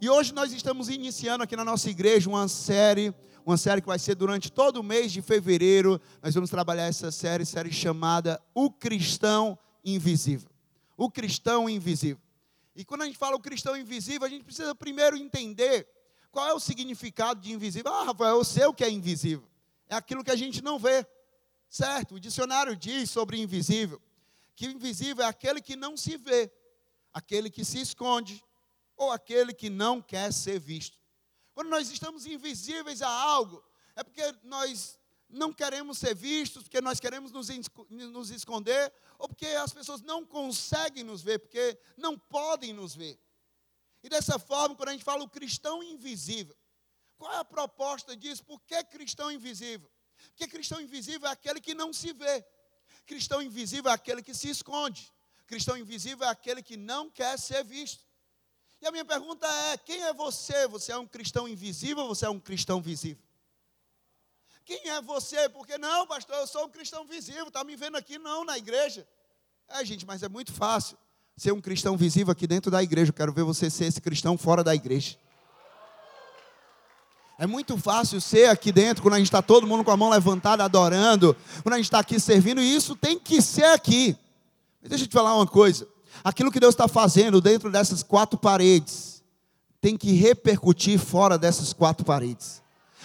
E 0.00 0.08
hoje 0.08 0.32
nós 0.32 0.50
estamos 0.52 0.88
iniciando 0.88 1.44
aqui 1.44 1.54
na 1.54 1.64
nossa 1.64 1.90
igreja 1.90 2.28
uma 2.28 2.48
série, 2.48 3.14
uma 3.44 3.58
série 3.58 3.82
que 3.82 3.86
vai 3.86 3.98
ser 3.98 4.14
durante 4.14 4.50
todo 4.50 4.78
o 4.78 4.82
mês 4.82 5.12
de 5.12 5.20
fevereiro. 5.20 6.00
Nós 6.22 6.34
vamos 6.34 6.48
trabalhar 6.48 6.86
essa 6.86 7.10
série, 7.10 7.44
série 7.44 7.70
chamada 7.70 8.42
O 8.54 8.70
Cristão 8.70 9.58
Invisível. 9.84 10.48
O 10.96 11.10
Cristão 11.10 11.68
Invisível. 11.68 12.22
E 12.74 12.82
quando 12.82 13.02
a 13.02 13.04
gente 13.04 13.18
fala 13.18 13.36
o 13.36 13.40
cristão 13.40 13.76
invisível, 13.76 14.26
a 14.26 14.30
gente 14.30 14.44
precisa 14.44 14.74
primeiro 14.74 15.16
entender 15.16 15.86
qual 16.30 16.48
é 16.48 16.54
o 16.54 16.60
significado 16.60 17.40
de 17.40 17.52
invisível. 17.52 17.92
Ah, 17.92 18.04
Rafael, 18.04 18.36
eu 18.36 18.44
sei 18.44 18.64
o 18.64 18.72
que 18.72 18.84
é 18.84 18.90
invisível. 18.90 19.46
É 19.86 19.96
aquilo 19.96 20.24
que 20.24 20.30
a 20.30 20.36
gente 20.36 20.62
não 20.62 20.78
vê. 20.78 21.06
Certo? 21.68 22.14
O 22.14 22.20
dicionário 22.20 22.74
diz 22.74 23.10
sobre 23.10 23.38
invisível 23.38 24.00
que 24.60 24.66
invisível 24.66 25.24
é 25.24 25.28
aquele 25.28 25.62
que 25.62 25.74
não 25.74 25.96
se 25.96 26.18
vê, 26.18 26.52
aquele 27.14 27.48
que 27.48 27.64
se 27.64 27.80
esconde 27.80 28.44
ou 29.00 29.10
aquele 29.10 29.54
que 29.54 29.70
não 29.70 30.02
quer 30.02 30.30
ser 30.30 30.60
visto. 30.60 30.98
Quando 31.54 31.70
nós 31.70 31.90
estamos 31.90 32.26
invisíveis 32.26 33.00
a 33.00 33.08
algo, 33.08 33.64
é 33.96 34.04
porque 34.04 34.22
nós 34.42 35.00
não 35.26 35.54
queremos 35.54 35.96
ser 35.96 36.14
vistos, 36.14 36.64
porque 36.64 36.82
nós 36.82 37.00
queremos 37.00 37.32
nos, 37.32 37.48
nos 37.88 38.28
esconder, 38.28 38.92
ou 39.18 39.26
porque 39.26 39.46
as 39.46 39.72
pessoas 39.72 40.02
não 40.02 40.26
conseguem 40.26 41.02
nos 41.02 41.22
ver, 41.22 41.38
porque 41.38 41.80
não 41.96 42.18
podem 42.18 42.74
nos 42.74 42.94
ver. 42.94 43.18
E 44.02 44.08
dessa 44.10 44.38
forma, 44.38 44.76
quando 44.76 44.90
a 44.90 44.92
gente 44.92 45.04
fala 45.04 45.24
o 45.24 45.30
cristão 45.30 45.82
invisível, 45.82 46.54
qual 47.16 47.32
é 47.32 47.38
a 47.38 47.44
proposta 47.44 48.14
disso? 48.14 48.44
Por 48.44 48.60
que 48.60 48.84
cristão 48.84 49.32
invisível? 49.32 49.90
Porque 50.28 50.46
cristão 50.46 50.78
invisível 50.78 51.26
é 51.26 51.32
aquele 51.32 51.62
que 51.62 51.72
não 51.72 51.90
se 51.90 52.12
vê. 52.12 52.44
Cristão 53.06 53.40
invisível 53.40 53.90
é 53.90 53.94
aquele 53.94 54.22
que 54.22 54.34
se 54.34 54.50
esconde. 54.50 55.10
Cristão 55.46 55.74
invisível 55.74 56.26
é 56.26 56.28
aquele 56.28 56.62
que 56.62 56.76
não 56.76 57.08
quer 57.08 57.38
ser 57.38 57.64
visto. 57.64 58.09
E 58.80 58.86
a 58.86 58.90
minha 58.90 59.04
pergunta 59.04 59.46
é: 59.46 59.76
quem 59.76 60.02
é 60.02 60.12
você? 60.12 60.66
Você 60.68 60.92
é 60.92 60.96
um 60.96 61.06
cristão 61.06 61.46
invisível 61.46 62.04
ou 62.04 62.14
você 62.14 62.24
é 62.26 62.30
um 62.30 62.40
cristão 62.40 62.80
visível? 62.80 63.22
Quem 64.64 64.88
é 64.88 65.02
você? 65.02 65.48
Porque 65.48 65.76
não, 65.78 66.06
pastor, 66.06 66.36
eu 66.36 66.46
sou 66.46 66.66
um 66.66 66.68
cristão 66.68 67.04
visível, 67.04 67.48
está 67.48 67.64
me 67.64 67.76
vendo 67.76 67.96
aqui 67.96 68.18
não 68.18 68.44
na 68.44 68.56
igreja. 68.56 69.06
É, 69.68 69.84
gente, 69.84 70.06
mas 70.06 70.22
é 70.22 70.28
muito 70.28 70.52
fácil 70.52 70.96
ser 71.36 71.52
um 71.52 71.60
cristão 71.60 71.96
visível 71.96 72.32
aqui 72.32 72.46
dentro 72.46 72.70
da 72.70 72.82
igreja. 72.82 73.10
Eu 73.10 73.14
quero 73.14 73.32
ver 73.32 73.42
você 73.42 73.68
ser 73.68 73.86
esse 73.86 74.00
cristão 74.00 74.38
fora 74.38 74.62
da 74.62 74.74
igreja. 74.74 75.16
É 77.38 77.46
muito 77.46 77.78
fácil 77.78 78.20
ser 78.20 78.50
aqui 78.50 78.70
dentro, 78.70 79.02
quando 79.02 79.14
a 79.14 79.16
gente 79.16 79.28
está 79.28 79.40
todo 79.40 79.66
mundo 79.66 79.82
com 79.82 79.90
a 79.90 79.96
mão 79.96 80.10
levantada, 80.10 80.62
adorando, 80.62 81.34
quando 81.62 81.72
a 81.72 81.76
gente 81.78 81.86
está 81.86 81.98
aqui 81.98 82.20
servindo, 82.20 82.60
e 82.60 82.76
isso 82.76 82.94
tem 82.94 83.18
que 83.18 83.40
ser 83.40 83.64
aqui. 83.64 84.14
Mas 84.80 84.90
deixa 84.90 85.04
eu 85.04 85.08
te 85.08 85.14
falar 85.14 85.34
uma 85.34 85.46
coisa: 85.46 85.88
aquilo 86.22 86.50
que 86.50 86.60
Deus 86.60 86.74
está 86.74 86.88
fazendo 86.88 87.40
dentro 87.40 87.70
dessas 87.70 88.02
quatro 88.02 88.38
paredes, 88.38 89.22
tem 89.80 89.96
que 89.96 90.12
repercutir 90.12 90.98
fora 90.98 91.38
dessas 91.38 91.72
quatro 91.72 92.04
paredes 92.04 92.60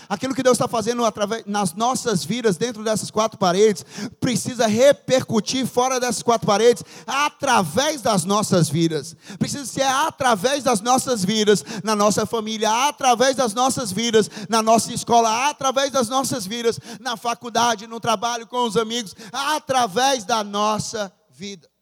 aquilo 0.10 0.36
que 0.36 0.44
Deus 0.44 0.56
está 0.56 0.68
fazendo 0.68 1.04
através, 1.04 1.44
nas 1.46 1.74
nossas 1.74 2.24
vidas, 2.24 2.58
dentro 2.58 2.84
dessas 2.84 3.12
quatro 3.12 3.38
paredes, 3.38 3.86
precisa 4.20 4.68
repercutir 4.68 5.66
fora 5.66 6.00
dessas 6.00 6.24
quatro 6.24 6.48
paredes, 6.48 6.84
através 7.06 8.02
das 8.02 8.24
nossas 8.24 8.70
vidas. 8.70 9.16
Precisa 9.38 9.66
ser 9.66 9.84
através 9.84 10.64
das 10.64 10.82
nossas 10.82 11.24
vidas, 11.24 11.64
na 11.84 11.96
nossa 11.96 12.26
família, 12.26 12.88
através 12.88 13.36
das 13.36 13.54
nossas 13.54 13.92
vidas, 13.92 14.30
na 14.50 14.62
nossa 14.62 14.94
escola, 14.94 15.50
através 15.50 15.92
das 15.92 16.10
nossas 16.10 16.46
vidas, 16.46 16.80
na 17.00 17.18
faculdade, 17.18 17.88
no 17.88 18.00
trabalho, 18.00 18.48
com 18.48 18.66
os 18.66 18.78
amigos, 18.78 19.16
através 19.32 20.24
da 20.24 20.44
nossa 20.44 21.12
vida. 21.32 21.75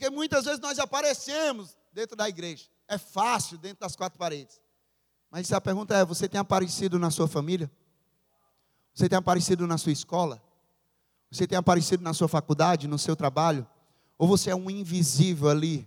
Porque 0.00 0.08
muitas 0.08 0.46
vezes 0.46 0.58
nós 0.60 0.78
aparecemos 0.78 1.76
dentro 1.92 2.16
da 2.16 2.26
igreja. 2.26 2.64
É 2.88 2.96
fácil 2.96 3.58
dentro 3.58 3.80
das 3.80 3.94
quatro 3.94 4.18
paredes. 4.18 4.58
Mas 5.30 5.52
a 5.52 5.60
pergunta 5.60 5.94
é: 5.94 6.06
você 6.06 6.26
tem 6.26 6.40
aparecido 6.40 6.98
na 6.98 7.10
sua 7.10 7.28
família? 7.28 7.70
Você 8.94 9.10
tem 9.10 9.18
aparecido 9.18 9.66
na 9.66 9.76
sua 9.76 9.92
escola? 9.92 10.42
Você 11.30 11.46
tem 11.46 11.58
aparecido 11.58 12.02
na 12.02 12.14
sua 12.14 12.28
faculdade, 12.28 12.88
no 12.88 12.98
seu 12.98 13.14
trabalho? 13.14 13.68
Ou 14.16 14.26
você 14.26 14.48
é 14.48 14.56
um 14.56 14.70
invisível 14.70 15.50
ali? 15.50 15.86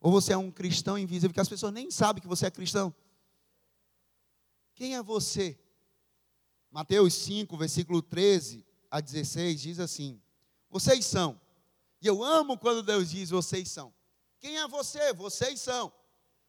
Ou 0.00 0.10
você 0.10 0.32
é 0.32 0.38
um 0.38 0.50
cristão 0.50 0.96
invisível 0.96 1.34
que 1.34 1.40
as 1.40 1.48
pessoas 1.48 1.70
nem 1.70 1.90
sabem 1.90 2.22
que 2.22 2.28
você 2.28 2.46
é 2.46 2.50
cristão? 2.50 2.94
Quem 4.74 4.96
é 4.96 5.02
você? 5.02 5.58
Mateus 6.70 7.12
5, 7.12 7.54
versículo 7.58 8.00
13 8.00 8.64
a 8.90 9.02
16 9.02 9.60
diz 9.60 9.80
assim: 9.80 10.18
Vocês 10.70 11.04
são. 11.04 11.43
E 12.04 12.06
eu 12.06 12.22
amo 12.22 12.58
quando 12.58 12.82
Deus 12.82 13.10
diz: 13.10 13.30
Vocês 13.30 13.70
são. 13.70 13.90
Quem 14.38 14.58
é 14.58 14.68
você? 14.68 15.14
Vocês 15.14 15.58
são. 15.58 15.90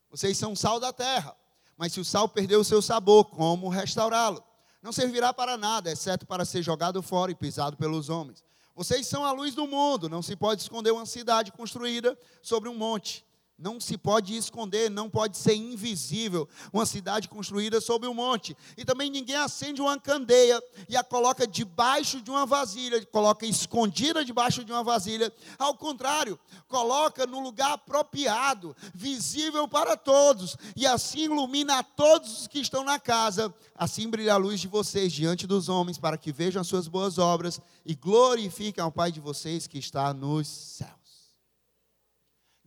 Vocês 0.10 0.38
são 0.38 0.54
sal 0.54 0.82
da 0.82 0.92
terra. 0.92 1.34
Mas 1.78 1.94
se 1.94 2.00
o 2.02 2.04
sal 2.04 2.28
perder 2.28 2.58
o 2.58 2.64
seu 2.64 2.82
sabor, 2.82 3.24
como 3.30 3.70
restaurá-lo? 3.70 4.44
Não 4.82 4.92
servirá 4.92 5.34
para 5.34 5.56
nada, 5.56 5.90
exceto 5.90 6.26
para 6.28 6.44
ser 6.44 6.62
jogado 6.62 7.02
fora 7.02 7.32
e 7.32 7.36
pisado 7.36 7.78
pelos 7.78 8.10
homens. 8.10 8.44
Vocês 8.76 9.08
são 9.08 9.24
a 9.24 9.32
luz 9.32 9.56
do 9.56 9.66
mundo, 9.66 10.10
não 10.10 10.22
se 10.22 10.36
pode 10.36 10.62
esconder 10.62 10.92
uma 10.92 11.06
cidade 11.06 11.54
construída 11.54 12.20
sobre 12.42 12.68
um 12.68 12.76
monte. 12.76 13.25
Não 13.58 13.80
se 13.80 13.98
pode 13.98 14.36
esconder, 14.36 14.90
não 14.90 15.10
pode 15.10 15.38
ser 15.38 15.56
invisível 15.56 16.48
uma 16.74 16.86
cidade 16.86 17.30
construída 17.30 17.80
sobre 17.80 18.08
um 18.10 18.14
monte. 18.14 18.56
E 18.76 18.84
também 18.84 19.10
ninguém 19.10 19.38
acende 19.38 19.82
uma 19.82 19.98
candeia 19.98 20.62
e 20.90 20.98
a 20.98 21.04
coloca 21.04 21.48
debaixo 21.48 22.22
de 22.22 22.30
uma 22.30 22.46
vasilha, 22.46 23.06
coloca 23.06 23.46
escondida 23.46 24.26
debaixo 24.26 24.66
de 24.66 24.74
uma 24.74 24.84
vasilha. 24.84 25.32
Ao 25.58 25.74
contrário, 25.74 26.38
coloca 26.68 27.26
no 27.26 27.40
lugar 27.40 27.72
apropriado, 27.72 28.76
visível 28.94 29.70
para 29.70 29.96
todos, 29.96 30.58
e 30.76 30.86
assim 30.86 31.24
ilumina 31.24 31.80
a 31.80 31.84
todos 31.84 32.42
os 32.42 32.48
que 32.48 32.60
estão 32.60 32.84
na 32.84 33.00
casa. 33.00 33.54
Assim 33.74 34.10
brilha 34.10 34.34
a 34.34 34.38
luz 34.38 34.60
de 34.60 34.68
vocês 34.68 35.14
diante 35.14 35.48
dos 35.48 35.70
homens, 35.70 35.98
para 35.98 36.18
que 36.18 36.32
vejam 36.32 36.62
as 36.62 36.68
suas 36.68 36.90
boas 36.90 37.18
obras 37.18 37.62
e 37.86 37.96
glorifiquem 37.96 38.84
ao 38.84 38.92
Pai 38.92 39.14
de 39.14 39.22
vocês 39.22 39.66
que 39.66 39.78
está 39.78 40.14
nos 40.14 40.48
céus. 40.48 41.05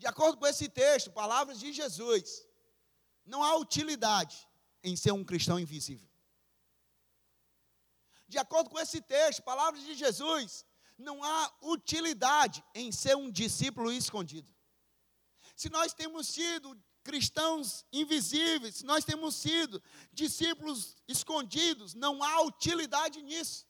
De 0.08 0.10
acordo 0.10 0.38
com 0.38 0.46
esse 0.46 0.70
texto, 0.70 1.10
palavras 1.10 1.60
de 1.60 1.70
Jesus, 1.70 2.42
não 3.26 3.44
há 3.44 3.54
utilidade 3.56 4.48
em 4.82 4.96
ser 4.96 5.12
um 5.12 5.22
cristão 5.22 5.60
invisível. 5.60 6.08
De 8.26 8.38
acordo 8.38 8.70
com 8.70 8.80
esse 8.80 9.02
texto, 9.02 9.42
palavras 9.42 9.84
de 9.84 9.94
Jesus, 9.94 10.64
não 10.96 11.22
há 11.22 11.52
utilidade 11.60 12.64
em 12.74 12.91
ser 12.91 13.19
um 13.19 13.30
discípulo 13.30 13.92
escondido. 13.92 14.50
Se 15.54 15.69
nós 15.69 15.92
temos 15.92 16.26
sido 16.26 16.82
cristãos 17.04 17.84
invisíveis, 17.92 18.76
se 18.76 18.86
nós 18.86 19.04
temos 19.04 19.36
sido 19.36 19.82
discípulos 20.10 20.96
escondidos, 21.06 21.92
não 21.92 22.22
há 22.22 22.40
utilidade 22.40 23.20
nisso. 23.20 23.66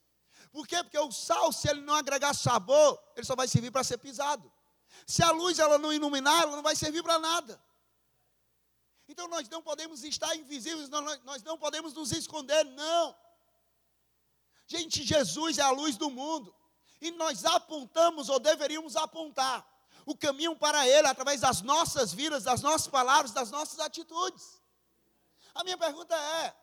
Por 0.52 0.68
quê? 0.68 0.84
Porque 0.84 1.00
o 1.00 1.10
sal, 1.10 1.52
se 1.52 1.68
ele 1.68 1.80
não 1.80 1.94
agregar 1.94 2.32
sabor, 2.32 2.96
ele 3.16 3.26
só 3.26 3.34
vai 3.34 3.48
servir 3.48 3.72
para 3.72 3.82
ser 3.82 3.98
pisado. 3.98 4.52
Se 5.06 5.22
a 5.22 5.30
luz 5.30 5.58
ela 5.58 5.78
não 5.78 5.92
iluminar, 5.92 6.42
ela 6.42 6.56
não 6.56 6.62
vai 6.62 6.76
servir 6.76 7.02
para 7.02 7.18
nada. 7.18 7.60
Então 9.08 9.26
nós 9.28 9.48
não 9.48 9.62
podemos 9.62 10.04
estar 10.04 10.34
invisíveis, 10.36 10.88
nós, 10.90 11.42
não 11.42 11.56
podemos 11.56 11.94
nos 11.94 12.12
esconder, 12.12 12.64
não. 12.64 13.16
Gente, 14.66 15.02
Jesus 15.02 15.56
é 15.56 15.62
a 15.62 15.70
luz 15.70 15.96
do 15.96 16.10
mundo. 16.10 16.54
E 17.00 17.10
nós 17.12 17.44
apontamos, 17.44 18.28
ou 18.28 18.38
deveríamos 18.38 18.96
apontar, 18.96 19.66
o 20.04 20.16
caminho 20.16 20.54
para 20.56 20.86
Ele 20.86 21.06
através 21.06 21.40
das 21.40 21.62
nossas 21.62 22.12
vidas, 22.12 22.44
das 22.44 22.60
nossas 22.60 22.88
palavras, 22.88 23.32
das 23.32 23.50
nossas 23.50 23.78
atitudes. 23.78 24.60
A 25.54 25.64
minha 25.64 25.78
pergunta 25.78 26.14
é: 26.14 26.54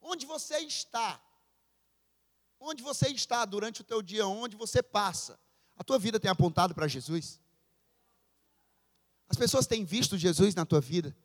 onde 0.00 0.26
você 0.26 0.58
está? 0.58 1.20
Onde 2.58 2.82
você 2.82 3.08
está 3.08 3.44
durante 3.44 3.80
o 3.80 3.84
teu 3.84 4.00
dia? 4.02 4.26
Onde 4.26 4.56
você 4.56 4.82
passa? 4.82 5.38
A 5.76 5.82
tua 5.82 5.98
vida 5.98 6.20
tem 6.20 6.30
apontado 6.30 6.74
para 6.74 6.86
Jesus? 6.86 7.40
As 9.32 9.38
pessoas 9.38 9.66
têm 9.66 9.82
visto 9.82 10.18
Jesus 10.18 10.54
na 10.54 10.66
tua 10.66 10.78
vida. 10.78 11.16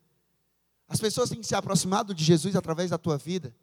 As 0.87 0.97
pessoas 0.97 1.29
têm 1.29 1.43
se 1.43 1.53
aproximado 1.53 2.15
de 2.15 2.23
Jesus 2.23 2.55
através 2.55 2.89
da 2.89 2.97
tua 2.97 3.17
vida. 3.17 3.53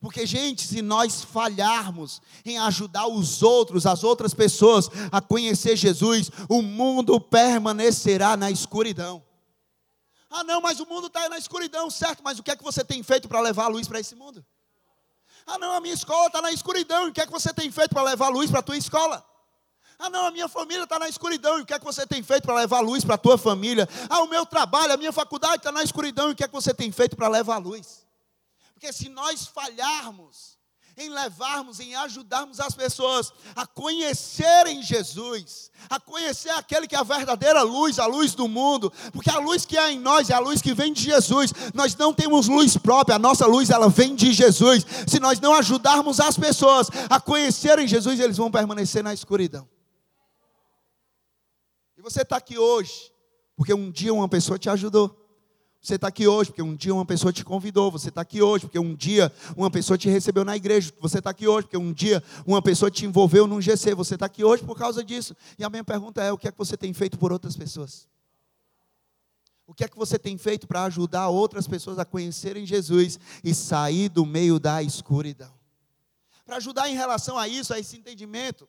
Porque, 0.00 0.26
gente, 0.26 0.66
se 0.66 0.82
nós 0.82 1.22
falharmos 1.22 2.20
em 2.44 2.58
ajudar 2.58 3.06
os 3.06 3.44
outros, 3.44 3.86
as 3.86 4.02
outras 4.02 4.34
pessoas 4.34 4.90
a 5.12 5.20
conhecer 5.20 5.76
Jesus, 5.76 6.32
o 6.48 6.62
mundo 6.62 7.20
permanecerá 7.20 8.36
na 8.36 8.50
escuridão. 8.50 9.24
Ah, 10.28 10.42
não, 10.42 10.60
mas 10.60 10.80
o 10.80 10.86
mundo 10.86 11.06
está 11.06 11.28
na 11.28 11.38
escuridão, 11.38 11.88
certo? 11.88 12.24
Mas 12.24 12.40
o 12.40 12.42
que 12.42 12.50
é 12.50 12.56
que 12.56 12.64
você 12.64 12.84
tem 12.84 13.04
feito 13.04 13.28
para 13.28 13.40
levar 13.40 13.66
a 13.66 13.68
luz 13.68 13.86
para 13.86 14.00
esse 14.00 14.16
mundo? 14.16 14.44
Ah, 15.46 15.58
não, 15.58 15.74
a 15.74 15.80
minha 15.80 15.94
escola 15.94 16.26
está 16.26 16.42
na 16.42 16.50
escuridão. 16.50 17.06
O 17.06 17.12
que 17.12 17.20
é 17.20 17.26
que 17.26 17.32
você 17.32 17.54
tem 17.54 17.70
feito 17.70 17.90
para 17.90 18.02
levar 18.02 18.26
a 18.26 18.30
luz 18.30 18.50
para 18.50 18.58
a 18.58 18.64
tua 18.64 18.76
escola? 18.76 19.24
Ah, 19.98 20.10
não, 20.10 20.26
a 20.26 20.30
minha 20.30 20.48
família 20.48 20.84
está 20.84 20.98
na 20.98 21.08
escuridão. 21.08 21.58
E 21.58 21.62
o 21.62 21.66
que 21.66 21.74
é 21.74 21.78
que 21.78 21.84
você 21.84 22.06
tem 22.06 22.22
feito 22.22 22.44
para 22.44 22.54
levar 22.54 22.80
luz 22.80 23.04
para 23.04 23.14
a 23.14 23.18
tua 23.18 23.38
família? 23.38 23.88
Ah, 24.08 24.22
o 24.22 24.28
meu 24.28 24.44
trabalho, 24.44 24.92
a 24.92 24.96
minha 24.96 25.12
faculdade 25.12 25.56
está 25.56 25.72
na 25.72 25.82
escuridão. 25.82 26.28
E 26.28 26.32
o 26.32 26.36
que 26.36 26.44
é 26.44 26.48
que 26.48 26.54
você 26.54 26.74
tem 26.74 26.92
feito 26.92 27.16
para 27.16 27.28
levar 27.28 27.58
luz? 27.58 28.06
Porque 28.74 28.92
se 28.92 29.08
nós 29.08 29.46
falharmos 29.46 30.56
em 30.98 31.10
levarmos, 31.10 31.78
em 31.78 31.94
ajudarmos 31.94 32.58
as 32.58 32.74
pessoas 32.74 33.30
a 33.54 33.66
conhecerem 33.66 34.82
Jesus, 34.82 35.70
a 35.90 36.00
conhecer 36.00 36.48
aquele 36.50 36.86
que 36.86 36.96
é 36.96 36.98
a 36.98 37.02
verdadeira 37.02 37.60
luz, 37.62 37.98
a 37.98 38.06
luz 38.06 38.34
do 38.34 38.48
mundo, 38.48 38.90
porque 39.12 39.30
a 39.30 39.38
luz 39.38 39.66
que 39.66 39.76
há 39.76 39.92
em 39.92 40.00
nós 40.00 40.30
é 40.30 40.34
a 40.34 40.38
luz 40.38 40.62
que 40.62 40.72
vem 40.72 40.94
de 40.94 41.02
Jesus. 41.02 41.52
Nós 41.74 41.94
não 41.96 42.14
temos 42.14 42.48
luz 42.48 42.78
própria, 42.78 43.16
a 43.16 43.18
nossa 43.18 43.46
luz 43.46 43.68
ela 43.68 43.90
vem 43.90 44.14
de 44.14 44.32
Jesus. 44.32 44.86
Se 45.06 45.20
nós 45.20 45.38
não 45.38 45.52
ajudarmos 45.54 46.18
as 46.18 46.38
pessoas 46.38 46.88
a 47.10 47.20
conhecerem 47.20 47.86
Jesus, 47.86 48.18
eles 48.18 48.38
vão 48.38 48.50
permanecer 48.50 49.04
na 49.04 49.12
escuridão. 49.12 49.68
Você 52.06 52.22
está 52.22 52.36
aqui 52.36 52.56
hoje, 52.56 53.12
porque 53.56 53.74
um 53.74 53.90
dia 53.90 54.14
uma 54.14 54.28
pessoa 54.28 54.56
te 54.56 54.70
ajudou. 54.70 55.12
Você 55.82 55.96
está 55.96 56.06
aqui 56.06 56.24
hoje 56.24 56.50
porque 56.50 56.62
um 56.62 56.76
dia 56.76 56.94
uma 56.94 57.04
pessoa 57.04 57.32
te 57.32 57.44
convidou. 57.44 57.90
Você 57.90 58.10
está 58.10 58.20
aqui 58.20 58.40
hoje 58.40 58.66
porque 58.66 58.78
um 58.78 58.94
dia 58.94 59.32
uma 59.56 59.68
pessoa 59.68 59.98
te 59.98 60.08
recebeu 60.08 60.44
na 60.44 60.56
igreja. 60.56 60.92
Você 61.00 61.18
está 61.18 61.30
aqui 61.30 61.48
hoje 61.48 61.66
porque 61.66 61.76
um 61.76 61.92
dia 61.92 62.22
uma 62.46 62.62
pessoa 62.62 62.92
te 62.92 63.04
envolveu 63.04 63.48
num 63.48 63.60
GC. 63.60 63.92
Você 63.96 64.14
está 64.14 64.26
aqui 64.26 64.44
hoje 64.44 64.62
por 64.62 64.78
causa 64.78 65.02
disso. 65.02 65.34
E 65.58 65.64
a 65.64 65.68
minha 65.68 65.82
pergunta 65.82 66.22
é: 66.22 66.30
o 66.30 66.38
que 66.38 66.46
é 66.46 66.52
que 66.52 66.58
você 66.58 66.76
tem 66.76 66.92
feito 66.92 67.18
por 67.18 67.32
outras 67.32 67.56
pessoas? 67.56 68.06
O 69.66 69.74
que 69.74 69.82
é 69.82 69.88
que 69.88 69.98
você 69.98 70.16
tem 70.16 70.38
feito 70.38 70.68
para 70.68 70.84
ajudar 70.84 71.28
outras 71.28 71.66
pessoas 71.66 71.98
a 71.98 72.04
conhecerem 72.04 72.64
Jesus 72.64 73.18
e 73.42 73.52
sair 73.52 74.08
do 74.08 74.24
meio 74.24 74.60
da 74.60 74.80
escuridão? 74.80 75.52
Para 76.44 76.58
ajudar 76.58 76.88
em 76.88 76.94
relação 76.94 77.36
a 77.36 77.48
isso, 77.48 77.74
a 77.74 77.80
esse 77.80 77.96
entendimento, 77.96 78.68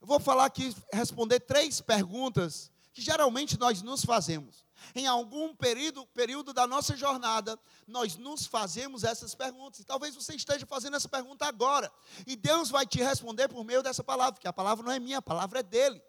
eu 0.00 0.06
vou 0.06 0.18
falar 0.18 0.46
aqui, 0.46 0.74
responder 0.92 1.40
três 1.40 1.80
perguntas 1.80 2.70
que 2.92 3.02
geralmente 3.02 3.58
nós 3.58 3.82
nos 3.82 4.04
fazemos. 4.04 4.64
Em 4.94 5.06
algum 5.06 5.54
período, 5.54 6.06
período 6.08 6.52
da 6.54 6.66
nossa 6.66 6.96
jornada, 6.96 7.58
nós 7.86 8.16
nos 8.16 8.46
fazemos 8.46 9.04
essas 9.04 9.34
perguntas. 9.34 9.80
E 9.80 9.84
talvez 9.84 10.14
você 10.14 10.34
esteja 10.34 10.66
fazendo 10.66 10.96
essa 10.96 11.08
pergunta 11.08 11.44
agora. 11.46 11.92
E 12.26 12.34
Deus 12.34 12.70
vai 12.70 12.86
te 12.86 12.98
responder 12.98 13.48
por 13.48 13.62
meio 13.62 13.82
dessa 13.82 14.02
palavra, 14.02 14.32
porque 14.32 14.48
a 14.48 14.52
palavra 14.52 14.84
não 14.84 14.90
é 14.90 14.98
minha, 14.98 15.18
a 15.18 15.22
palavra 15.22 15.60
é 15.60 15.62
dele. 15.62 16.02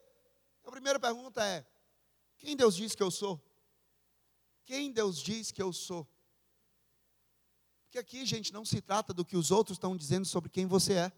A 0.65 0.71
primeira 0.71 0.99
pergunta 0.99 1.43
é: 1.45 1.65
quem 2.37 2.55
Deus 2.55 2.75
diz 2.75 2.95
que 2.95 3.03
eu 3.03 3.11
sou? 3.11 3.41
Quem 4.65 4.91
Deus 4.91 5.21
diz 5.21 5.51
que 5.51 5.61
eu 5.61 5.73
sou? 5.73 6.07
Porque 7.83 7.99
aqui, 7.99 8.25
gente, 8.25 8.53
não 8.53 8.63
se 8.63 8.79
trata 8.79 9.13
do 9.13 9.25
que 9.25 9.35
os 9.35 9.51
outros 9.51 9.75
estão 9.75 9.97
dizendo 9.97 10.25
sobre 10.25 10.49
quem 10.49 10.65
você 10.65 10.93
é. 10.93 11.11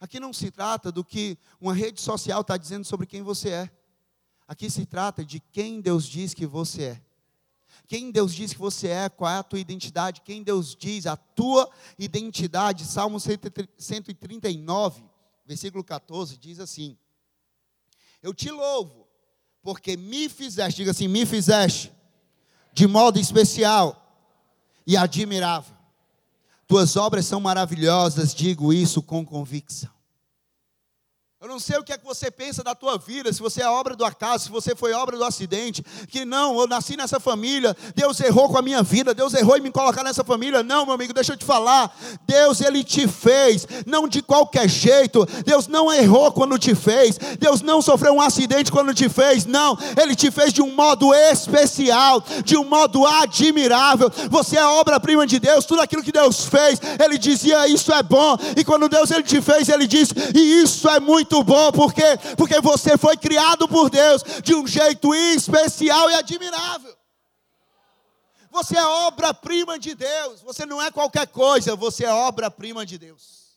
Aqui 0.00 0.18
não 0.18 0.32
se 0.32 0.50
trata 0.50 0.90
do 0.90 1.04
que 1.04 1.38
uma 1.60 1.74
rede 1.74 2.00
social 2.00 2.40
está 2.40 2.56
dizendo 2.56 2.84
sobre 2.84 3.06
quem 3.06 3.22
você 3.22 3.50
é. 3.50 3.70
Aqui 4.48 4.70
se 4.70 4.86
trata 4.86 5.22
de 5.24 5.38
quem 5.38 5.80
Deus 5.80 6.06
diz 6.06 6.32
que 6.32 6.46
você 6.46 6.82
é. 6.82 7.02
Quem 7.86 8.10
Deus 8.10 8.34
diz 8.34 8.52
que 8.52 8.58
você 8.58 8.88
é, 8.88 9.08
qual 9.08 9.30
é 9.30 9.38
a 9.38 9.42
tua 9.42 9.58
identidade, 9.58 10.22
quem 10.22 10.42
Deus 10.42 10.74
diz 10.74 11.06
a 11.06 11.16
tua 11.16 11.70
identidade. 11.98 12.84
Salmo 12.84 13.20
139, 13.20 15.04
versículo 15.44 15.84
14, 15.84 16.38
diz 16.38 16.60
assim: 16.60 16.96
Eu 18.22 18.32
te 18.32 18.50
louvo, 18.50 19.06
porque 19.62 19.96
me 19.96 20.28
fizeste, 20.28 20.78
diga 20.78 20.92
assim, 20.92 21.08
me 21.08 21.26
fizeste, 21.26 21.92
de 22.72 22.86
modo 22.86 23.18
especial 23.18 23.96
e 24.86 24.96
admirável. 24.96 25.79
Tuas 26.70 26.94
obras 26.94 27.26
são 27.26 27.40
maravilhosas, 27.40 28.32
digo 28.32 28.72
isso 28.72 29.02
com 29.02 29.26
convicção. 29.26 29.90
Eu 31.42 31.48
não 31.48 31.58
sei 31.58 31.78
o 31.78 31.82
que 31.82 31.90
é 31.90 31.96
que 31.96 32.04
você 32.04 32.30
pensa 32.30 32.62
da 32.62 32.74
tua 32.74 32.98
vida, 32.98 33.32
se 33.32 33.40
você 33.40 33.62
é 33.62 33.66
obra 33.66 33.96
do 33.96 34.04
acaso, 34.04 34.44
se 34.44 34.50
você 34.50 34.76
foi 34.76 34.92
obra 34.92 35.16
do 35.16 35.24
acidente, 35.24 35.82
que 36.06 36.26
não, 36.26 36.60
eu 36.60 36.66
nasci 36.66 36.98
nessa 36.98 37.18
família, 37.18 37.74
Deus 37.94 38.20
errou 38.20 38.50
com 38.50 38.58
a 38.58 38.62
minha 38.62 38.82
vida, 38.82 39.14
Deus 39.14 39.32
errou 39.32 39.56
em 39.56 39.62
me 39.62 39.70
colocar 39.70 40.04
nessa 40.04 40.22
família. 40.22 40.62
Não, 40.62 40.84
meu 40.84 40.94
amigo, 40.94 41.14
deixa 41.14 41.32
eu 41.32 41.38
te 41.38 41.44
falar. 41.46 41.96
Deus 42.26 42.60
ele 42.60 42.84
te 42.84 43.08
fez, 43.08 43.66
não 43.86 44.06
de 44.06 44.20
qualquer 44.20 44.68
jeito. 44.68 45.26
Deus 45.46 45.66
não 45.66 45.90
errou 45.90 46.30
quando 46.30 46.58
te 46.58 46.74
fez. 46.74 47.16
Deus 47.38 47.62
não 47.62 47.80
sofreu 47.80 48.12
um 48.12 48.20
acidente 48.20 48.70
quando 48.70 48.92
te 48.92 49.08
fez. 49.08 49.46
Não, 49.46 49.78
ele 49.98 50.14
te 50.14 50.30
fez 50.30 50.52
de 50.52 50.60
um 50.60 50.74
modo 50.74 51.14
especial, 51.14 52.22
de 52.44 52.54
um 52.58 52.64
modo 52.64 53.06
admirável. 53.06 54.12
Você 54.28 54.58
é 54.58 54.66
obra-prima 54.66 55.26
de 55.26 55.38
Deus, 55.38 55.64
tudo 55.64 55.80
aquilo 55.80 56.02
que 56.02 56.12
Deus 56.12 56.44
fez, 56.44 56.78
ele 57.02 57.16
dizia 57.16 57.66
isso 57.66 57.90
é 57.94 58.02
bom. 58.02 58.36
E 58.58 58.62
quando 58.62 58.90
Deus 58.90 59.10
ele 59.10 59.22
te 59.22 59.40
fez, 59.40 59.70
ele 59.70 59.86
disse: 59.86 60.12
"E 60.34 60.60
isso 60.60 60.86
é 60.86 61.00
muito 61.00 61.29
muito 61.30 61.44
bom, 61.44 61.70
porque 61.70 62.02
porque 62.36 62.60
você 62.60 62.98
foi 62.98 63.16
criado 63.16 63.68
por 63.68 63.88
Deus 63.88 64.22
de 64.42 64.54
um 64.54 64.66
jeito 64.66 65.14
especial 65.14 66.10
e 66.10 66.14
admirável. 66.14 66.96
Você 68.50 68.76
é 68.76 68.84
obra-prima 68.84 69.78
de 69.78 69.94
Deus. 69.94 70.40
Você 70.40 70.66
não 70.66 70.82
é 70.82 70.90
qualquer 70.90 71.28
coisa, 71.28 71.76
você 71.76 72.04
é 72.04 72.12
obra-prima 72.12 72.84
de 72.84 72.98
Deus. 72.98 73.56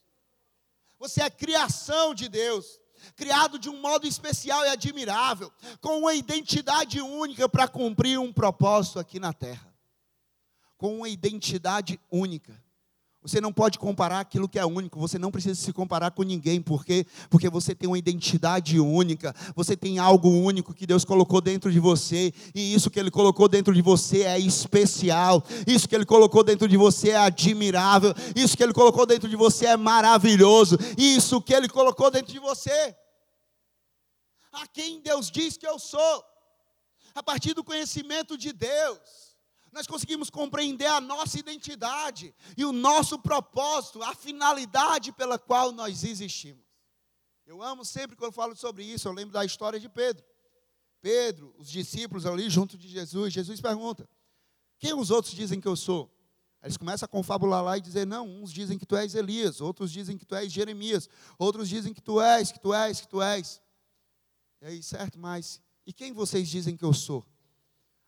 Você 0.99 1.21
é 1.21 1.29
criação 1.31 2.13
de 2.13 2.29
Deus, 2.29 2.79
criado 3.15 3.57
de 3.57 3.69
um 3.69 3.81
modo 3.81 4.07
especial 4.07 4.63
e 4.65 4.69
admirável, 4.69 5.51
com 5.81 5.97
uma 5.99 6.13
identidade 6.13 7.01
única 7.01 7.49
para 7.49 7.67
cumprir 7.67 8.19
um 8.19 8.31
propósito 8.31 8.99
aqui 8.99 9.19
na 9.19 9.33
terra. 9.33 9.73
Com 10.77 10.97
uma 10.97 11.09
identidade 11.09 11.99
única. 12.11 12.53
Você 13.23 13.39
não 13.39 13.53
pode 13.53 13.79
comparar 13.79 14.19
aquilo 14.19 14.49
que 14.49 14.59
é 14.59 14.65
único, 14.65 14.99
você 14.99 15.17
não 15.17 15.31
precisa 15.31 15.55
se 15.55 15.71
comparar 15.71 16.11
com 16.11 16.23
ninguém, 16.23 16.61
por 16.61 16.83
quê? 16.83 17.05
Porque 17.29 17.49
você 17.49 17.73
tem 17.73 17.87
uma 17.87 17.97
identidade 17.97 18.77
única, 18.81 19.33
você 19.55 19.77
tem 19.77 19.97
algo 19.97 20.27
único 20.29 20.73
que 20.73 20.85
Deus 20.85 21.05
colocou 21.05 21.39
dentro 21.39 21.71
de 21.71 21.79
você, 21.79 22.33
e 22.53 22.73
isso 22.73 22.91
que 22.91 22.99
Ele 22.99 23.09
colocou 23.09 23.47
dentro 23.47 23.73
de 23.73 23.81
você 23.81 24.23
é 24.23 24.37
especial, 24.37 25.41
isso 25.65 25.87
que 25.87 25.95
Ele 25.95 26.05
colocou 26.05 26.43
dentro 26.43 26.67
de 26.67 26.75
você 26.75 27.11
é 27.11 27.17
admirável, 27.17 28.13
isso 28.35 28.57
que 28.57 28.63
Ele 28.63 28.73
colocou 28.73 29.05
dentro 29.05 29.29
de 29.29 29.37
você 29.37 29.67
é 29.67 29.77
maravilhoso, 29.77 30.77
isso 30.97 31.41
que 31.41 31.53
Ele 31.53 31.69
colocou 31.69 32.11
dentro 32.11 32.33
de 32.33 32.39
você. 32.39 32.93
A 34.51 34.67
quem 34.67 35.01
Deus 35.01 35.31
diz 35.31 35.55
que 35.55 35.65
eu 35.65 35.79
sou, 35.79 36.25
a 37.15 37.23
partir 37.23 37.53
do 37.53 37.63
conhecimento 37.63 38.37
de 38.37 38.51
Deus 38.51 39.22
nós 39.73 39.87
conseguimos 39.87 40.29
compreender 40.29 40.85
a 40.85 41.01
nossa 41.01 41.39
identidade 41.39 42.33
e 42.55 42.63
o 42.63 42.71
nosso 42.71 43.17
propósito, 43.19 44.01
a 44.03 44.13
finalidade 44.13 45.11
pela 45.11 45.39
qual 45.39 45.71
nós 45.71 46.03
existimos. 46.03 46.63
Eu 47.45 47.61
amo 47.61 47.83
sempre 47.83 48.15
quando 48.15 48.33
falo 48.33 48.55
sobre 48.55 48.83
isso, 48.83 49.07
eu 49.07 49.11
lembro 49.11 49.33
da 49.33 49.43
história 49.43 49.79
de 49.79 49.89
Pedro. 49.89 50.23
Pedro, 51.01 51.53
os 51.57 51.69
discípulos 51.69 52.25
ali 52.25 52.49
junto 52.49 52.77
de 52.77 52.87
Jesus, 52.87 53.33
Jesus 53.33 53.59
pergunta: 53.59 54.07
Quem 54.79 54.93
os 54.93 55.11
outros 55.11 55.33
dizem 55.33 55.59
que 55.59 55.67
eu 55.67 55.75
sou? 55.75 56.09
Eles 56.61 56.77
começam 56.77 57.05
a 57.05 57.09
confabular 57.09 57.61
lá 57.61 57.77
e 57.77 57.81
dizer: 57.81 58.07
Não, 58.07 58.25
uns 58.25 58.53
dizem 58.53 58.77
que 58.77 58.85
tu 58.85 58.95
és 58.95 59.13
Elias, 59.15 59.59
outros 59.59 59.91
dizem 59.91 60.17
que 60.17 60.25
tu 60.25 60.35
és 60.35 60.51
Jeremias, 60.51 61.09
outros 61.37 61.67
dizem 61.67 61.93
que 61.93 62.01
tu 62.01 62.21
és, 62.21 62.51
que 62.51 62.59
tu 62.59 62.73
és, 62.73 63.01
que 63.01 63.07
tu 63.07 63.21
és. 63.21 63.61
E 64.61 64.65
aí, 64.65 64.83
certo, 64.83 65.19
mas 65.19 65.59
e 65.85 65.91
quem 65.91 66.13
vocês 66.13 66.47
dizem 66.47 66.77
que 66.77 66.85
eu 66.85 66.93
sou? 66.93 67.25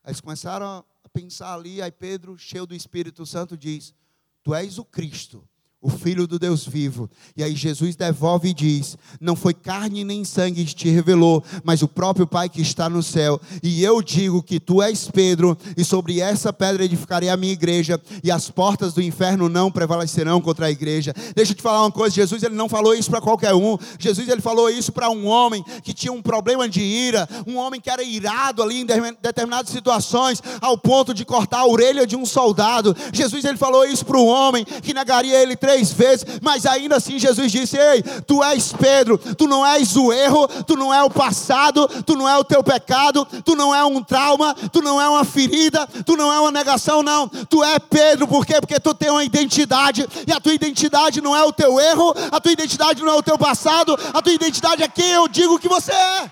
Eles 0.05 0.21
começaram 0.21 0.85
pensar 1.15 1.53
ali, 1.53 1.81
aí 1.81 1.91
Pedro, 1.91 2.37
cheio 2.37 2.65
do 2.65 2.75
Espírito 2.75 3.25
Santo, 3.25 3.57
diz: 3.57 3.95
Tu 4.43 4.53
és 4.53 4.77
o 4.77 4.83
Cristo, 4.83 5.47
o 5.85 5.89
Filho 5.89 6.25
do 6.25 6.39
Deus 6.39 6.65
vivo. 6.65 7.07
E 7.37 7.43
aí 7.43 7.55
Jesus 7.55 7.95
devolve 7.95 8.49
e 8.49 8.53
diz: 8.55 8.97
Não 9.21 9.35
foi 9.35 9.53
carne 9.53 10.03
nem 10.03 10.25
sangue 10.25 10.65
que 10.65 10.73
te 10.73 10.89
revelou, 10.89 11.43
mas 11.63 11.83
o 11.83 11.87
próprio 11.87 12.25
Pai 12.25 12.49
que 12.49 12.59
está 12.59 12.89
no 12.89 13.03
céu. 13.03 13.39
E 13.61 13.83
eu 13.83 14.01
digo 14.01 14.41
que 14.41 14.59
tu 14.59 14.81
és 14.81 15.07
Pedro, 15.07 15.55
e 15.77 15.85
sobre 15.85 16.19
essa 16.19 16.51
pedra 16.51 16.83
edificarei 16.83 17.29
a 17.29 17.37
minha 17.37 17.53
igreja, 17.53 18.01
e 18.23 18.31
as 18.31 18.49
portas 18.49 18.93
do 18.93 19.01
inferno 19.01 19.47
não 19.47 19.71
prevalecerão 19.71 20.41
contra 20.41 20.65
a 20.65 20.71
igreja. 20.71 21.13
Deixa 21.35 21.51
eu 21.51 21.55
te 21.55 21.61
falar 21.61 21.81
uma 21.81 21.91
coisa: 21.91 22.15
Jesus 22.15 22.41
ele 22.41 22.55
não 22.55 22.67
falou 22.67 22.95
isso 22.95 23.11
para 23.11 23.21
qualquer 23.21 23.53
um. 23.53 23.77
Jesus 23.99 24.27
ele 24.27 24.41
falou 24.41 24.71
isso 24.71 24.91
para 24.91 25.11
um 25.11 25.27
homem 25.27 25.63
que 25.83 25.93
tinha 25.93 26.11
um 26.11 26.21
problema 26.21 26.67
de 26.67 26.81
ira, 26.81 27.29
um 27.45 27.57
homem 27.57 27.79
que 27.79 27.91
era 27.91 28.01
irado 28.01 28.63
ali 28.63 28.81
em 28.81 28.85
determinadas 29.21 29.69
situações, 29.69 30.41
ao 30.59 30.79
ponto 30.79 31.13
de 31.13 31.23
cortar 31.23 31.59
a 31.59 31.67
orelha 31.67 32.07
de 32.07 32.15
um 32.15 32.25
soldado. 32.25 32.95
Jesus 33.13 33.45
ele 33.45 33.57
falou 33.57 33.85
isso 33.85 34.03
para 34.03 34.17
um 34.17 34.25
homem 34.25 34.65
que 34.65 34.91
negaria 34.91 35.39
ele 35.39 35.55
três 35.55 35.74
três 35.75 35.91
vezes, 35.91 36.25
mas 36.41 36.65
ainda 36.65 36.95
assim 36.95 37.19
Jesus 37.19 37.51
disse: 37.51 37.77
Ei, 37.77 38.01
tu 38.25 38.43
és 38.43 38.71
Pedro, 38.71 39.17
tu 39.17 39.47
não 39.47 39.65
és 39.65 39.95
o 39.95 40.13
erro, 40.13 40.47
tu 40.63 40.75
não 40.75 40.93
é 40.93 41.03
o 41.03 41.09
passado, 41.09 41.87
tu 42.03 42.15
não 42.15 42.27
é 42.27 42.37
o 42.37 42.43
teu 42.43 42.63
pecado, 42.63 43.25
tu 43.43 43.55
não 43.55 43.75
é 43.75 43.83
um 43.83 44.01
trauma, 44.01 44.53
tu 44.71 44.81
não 44.81 45.01
é 45.01 45.09
uma 45.09 45.25
ferida, 45.25 45.85
tu 46.05 46.15
não 46.15 46.31
é 46.31 46.39
uma 46.39 46.51
negação, 46.51 47.03
não. 47.03 47.27
Tu 47.27 47.63
é 47.63 47.77
Pedro, 47.79 48.27
por 48.27 48.45
quê? 48.45 48.59
Porque 48.61 48.79
tu 48.79 48.93
tem 48.93 49.09
uma 49.09 49.23
identidade, 49.23 50.07
e 50.25 50.31
a 50.31 50.39
tua 50.39 50.53
identidade 50.53 51.21
não 51.21 51.35
é 51.35 51.43
o 51.43 51.51
teu 51.51 51.79
erro, 51.79 52.13
a 52.31 52.39
tua 52.39 52.51
identidade 52.51 53.03
não 53.03 53.13
é 53.13 53.15
o 53.15 53.23
teu 53.23 53.37
passado, 53.37 53.97
a 54.13 54.21
tua 54.21 54.33
identidade 54.33 54.81
é 54.81 54.87
quem 54.87 55.11
eu 55.11 55.27
digo 55.27 55.59
que 55.59 55.67
você 55.67 55.91
é. 55.91 56.31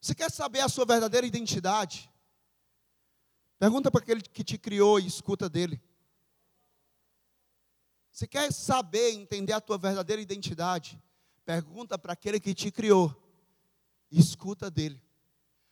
Você 0.00 0.14
quer 0.14 0.30
saber 0.30 0.60
a 0.60 0.68
sua 0.68 0.84
verdadeira 0.84 1.26
identidade? 1.26 2.08
Pergunta 3.58 3.90
para 3.90 4.00
aquele 4.00 4.22
que 4.22 4.44
te 4.44 4.58
criou 4.58 5.00
e 5.00 5.06
escuta 5.06 5.48
dele. 5.48 5.80
Você 8.12 8.26
quer 8.26 8.52
saber, 8.52 9.12
entender 9.12 9.52
a 9.52 9.60
tua 9.60 9.78
verdadeira 9.78 10.20
identidade? 10.22 11.00
Pergunta 11.44 11.98
para 11.98 12.12
aquele 12.12 12.40
que 12.40 12.54
te 12.54 12.70
criou 12.70 13.14
e 14.10 14.18
escuta 14.18 14.70
dele. 14.70 15.02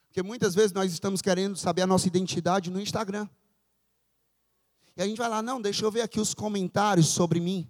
Porque 0.07 0.23
muitas 0.23 0.55
vezes 0.55 0.73
nós 0.73 0.93
estamos 0.93 1.21
querendo 1.21 1.57
saber 1.57 1.83
a 1.83 1.87
nossa 1.87 2.07
identidade 2.07 2.71
no 2.71 2.81
Instagram. 2.81 3.29
E 4.97 5.03
a 5.03 5.07
gente 5.07 5.19
vai 5.19 5.29
lá, 5.29 5.43
não, 5.43 5.61
deixa 5.61 5.85
eu 5.85 5.91
ver 5.91 6.03
aqui 6.03 6.21
os 6.21 6.35
comentários 6.35 7.09
sobre 7.09 7.41
mim. 7.41 7.69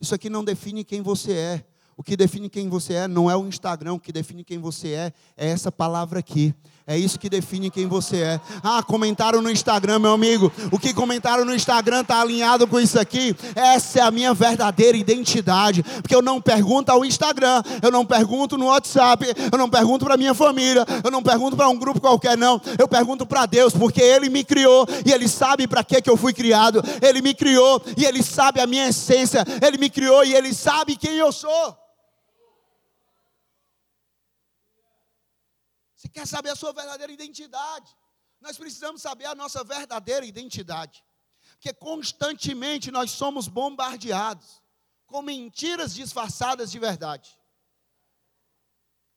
Isso 0.00 0.14
aqui 0.14 0.30
não 0.30 0.44
define 0.44 0.84
quem 0.84 1.02
você 1.02 1.32
é. 1.32 1.66
O 1.96 2.02
que 2.02 2.16
define 2.16 2.48
quem 2.48 2.68
você 2.68 2.94
é 2.94 3.08
não 3.08 3.30
é 3.30 3.36
o 3.36 3.46
Instagram, 3.46 3.94
o 3.94 4.00
que 4.00 4.12
define 4.12 4.44
quem 4.44 4.58
você 4.58 4.92
é 4.92 5.12
é 5.36 5.48
essa 5.48 5.72
palavra 5.72 6.20
aqui. 6.20 6.54
É 6.88 6.96
isso 6.96 7.18
que 7.18 7.28
define 7.28 7.68
quem 7.68 7.88
você 7.88 8.18
é. 8.18 8.40
Ah, 8.62 8.80
comentaram 8.80 9.42
no 9.42 9.50
Instagram, 9.50 9.98
meu 9.98 10.12
amigo. 10.12 10.52
O 10.70 10.78
que 10.78 10.94
comentaram 10.94 11.44
no 11.44 11.52
Instagram 11.52 12.02
está 12.02 12.20
alinhado 12.20 12.64
com 12.68 12.78
isso 12.78 12.96
aqui. 12.96 13.34
Essa 13.56 13.98
é 13.98 14.02
a 14.02 14.10
minha 14.12 14.32
verdadeira 14.32 14.96
identidade. 14.96 15.82
Porque 15.82 16.14
eu 16.14 16.22
não 16.22 16.40
pergunto 16.40 16.92
ao 16.92 17.04
Instagram, 17.04 17.60
eu 17.82 17.90
não 17.90 18.06
pergunto 18.06 18.56
no 18.56 18.66
WhatsApp, 18.66 19.26
eu 19.50 19.58
não 19.58 19.68
pergunto 19.68 20.04
para 20.04 20.16
minha 20.16 20.32
família, 20.32 20.86
eu 21.02 21.10
não 21.10 21.24
pergunto 21.24 21.56
para 21.56 21.68
um 21.68 21.76
grupo 21.76 22.00
qualquer, 22.00 22.38
não. 22.38 22.62
Eu 22.78 22.86
pergunto 22.86 23.26
para 23.26 23.46
Deus, 23.46 23.72
porque 23.72 24.00
Ele 24.00 24.28
me 24.28 24.44
criou 24.44 24.86
e 25.04 25.10
Ele 25.10 25.26
sabe 25.26 25.66
para 25.66 25.82
que, 25.82 26.00
que 26.00 26.08
eu 26.08 26.16
fui 26.16 26.32
criado. 26.32 26.80
Ele 27.02 27.20
me 27.20 27.34
criou 27.34 27.82
e 27.96 28.04
Ele 28.04 28.22
sabe 28.22 28.60
a 28.60 28.66
minha 28.66 28.90
essência. 28.90 29.44
Ele 29.60 29.76
me 29.76 29.90
criou 29.90 30.24
e 30.24 30.32
Ele 30.32 30.54
sabe 30.54 30.94
quem 30.94 31.16
eu 31.16 31.32
sou. 31.32 31.85
Quer 36.16 36.26
saber 36.26 36.50
a 36.50 36.56
sua 36.56 36.72
verdadeira 36.72 37.12
identidade? 37.12 37.94
Nós 38.40 38.56
precisamos 38.56 39.02
saber 39.02 39.26
a 39.26 39.34
nossa 39.34 39.62
verdadeira 39.62 40.24
identidade. 40.24 41.04
Porque 41.52 41.72
constantemente 41.74 42.90
nós 42.90 43.10
somos 43.10 43.48
bombardeados 43.48 44.62
com 45.06 45.20
mentiras 45.20 45.94
disfarçadas 45.94 46.70
de 46.70 46.78
verdade. 46.78 47.38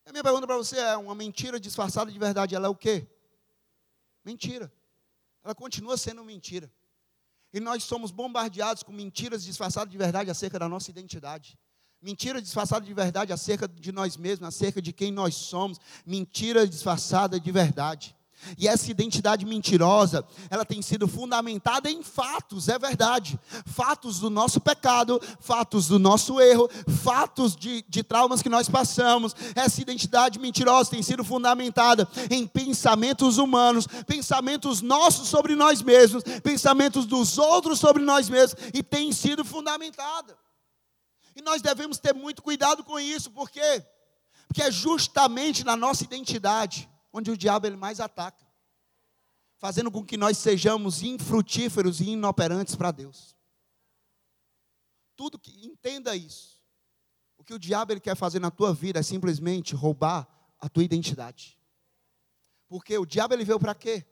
A 0.06 0.12
minha 0.12 0.24
pergunta 0.24 0.46
para 0.46 0.58
você 0.58 0.77
é: 0.77 0.98
uma 0.98 1.15
mentira 1.15 1.58
disfarçada 1.60 2.12
de 2.12 2.20
verdade, 2.20 2.53
ela 2.53 2.68
é 2.68 2.70
o 2.70 2.75
quê? 2.75 3.08
Mentira. 4.25 4.72
Ela 5.44 5.56
continua 5.56 5.98
sendo 5.98 6.24
mentira. 6.24 6.70
E 7.53 7.60
nós 7.60 7.84
somos 7.84 8.12
bombardeados 8.12 8.84
com 8.84 8.91
mentiras 8.91 9.44
disfarçadas 9.44 9.91
de 9.91 9.98
verdade 9.98 10.29
acerca 10.29 10.60
da 10.60 10.68
nossa 10.68 10.91
identidade. 10.91 11.58
Mentira 12.01 12.41
disfarçada 12.41 12.86
de 12.86 12.94
verdade 12.94 13.34
acerca 13.34 13.68
de 13.68 13.91
nós 13.91 14.15
mesmos, 14.15 14.48
acerca 14.48 14.82
de 14.82 14.94
quem 14.94 15.12
nós 15.12 15.36
somos. 15.36 15.79
Mentira 16.06 16.65
disfarçada 16.65 17.39
de 17.39 17.51
verdade. 17.51 18.15
E 18.58 18.68
essa 18.68 18.89
identidade 18.89 19.46
mentirosa, 19.46 20.25
ela 20.50 20.63
tem 20.63 20.82
sido 20.82 21.08
fundamentada 21.08 21.91
em 21.91 22.01
fatos, 22.01 22.70
é 22.70 22.79
verdade. 22.79 23.38
Fatos 23.65 24.20
do 24.20 24.29
nosso 24.29 24.62
pecado, 24.62 25.22
fatos 25.41 25.88
do 25.88 26.00
nosso 26.00 26.39
erro, 26.39 26.70
fatos 27.03 27.56
de, 27.56 27.84
de 27.88 28.01
traumas 28.01 28.41
que 28.41 28.48
nós 28.50 28.70
passamos. 28.70 29.36
Essa 29.53 29.82
identidade 29.82 30.39
mentirosa 30.39 30.91
tem 30.91 31.03
sido 31.03 31.24
fundamentada 31.24 32.08
em 32.29 32.48
pensamentos 32.48 33.38
humanos, 33.38 33.88
pensamentos 34.08 34.82
nossos 34.82 35.27
sobre 35.27 35.53
nós 35.53 35.82
mesmos, 35.82 36.24
pensamentos 36.41 37.06
dos 37.06 37.38
outros 37.38 37.79
sobre 37.79 38.03
nós 38.03 38.29
mesmos, 38.29 38.58
e 38.74 38.82
tem 38.82 39.12
sido 39.12 39.44
fundamentada. 39.44 40.38
E 41.39 41.41
nós 41.41 41.62
devemos 41.62 41.98
ter 41.98 42.13
muito 42.13 42.43
cuidado 42.43 42.84
com 42.84 43.00
isso, 43.00 43.31
por 43.31 43.50
quê? 43.50 43.81
Porque 44.46 44.62
é 44.62 44.69
justamente 44.69 45.63
na 45.63 45.74
nossa 45.74 46.03
identidade 46.03 46.89
onde 47.13 47.31
o 47.31 47.38
diabo 47.38 47.65
ele 47.65 47.77
mais 47.77 48.01
ataca, 48.01 48.46
fazendo 49.58 49.89
com 49.89 50.03
que 50.03 50.17
nós 50.17 50.38
sejamos 50.38 51.01
infrutíferos 51.01 52.01
e 52.01 52.10
inoperantes 52.10 52.75
para 52.75 52.91
Deus. 52.91 53.38
Tudo 55.15 55.39
que 55.39 55.65
entenda 55.65 56.13
isso. 56.13 56.60
O 57.38 57.43
que 57.46 57.53
o 57.53 57.60
diabo 57.60 57.93
ele 57.93 58.01
quer 58.01 58.17
fazer 58.17 58.39
na 58.39 58.51
tua 58.51 58.74
vida 58.74 59.00
é 59.00 59.03
simplesmente 59.03 59.74
roubar 59.74 60.27
a 60.60 60.67
tua 60.67 60.84
identidade. 60.84 61.58
Porque 62.67 62.98
o 62.98 63.05
diabo 63.05 63.34
ele 63.34 63.46
veio 63.46 63.60
para 63.62 63.74
quê? 63.74 64.05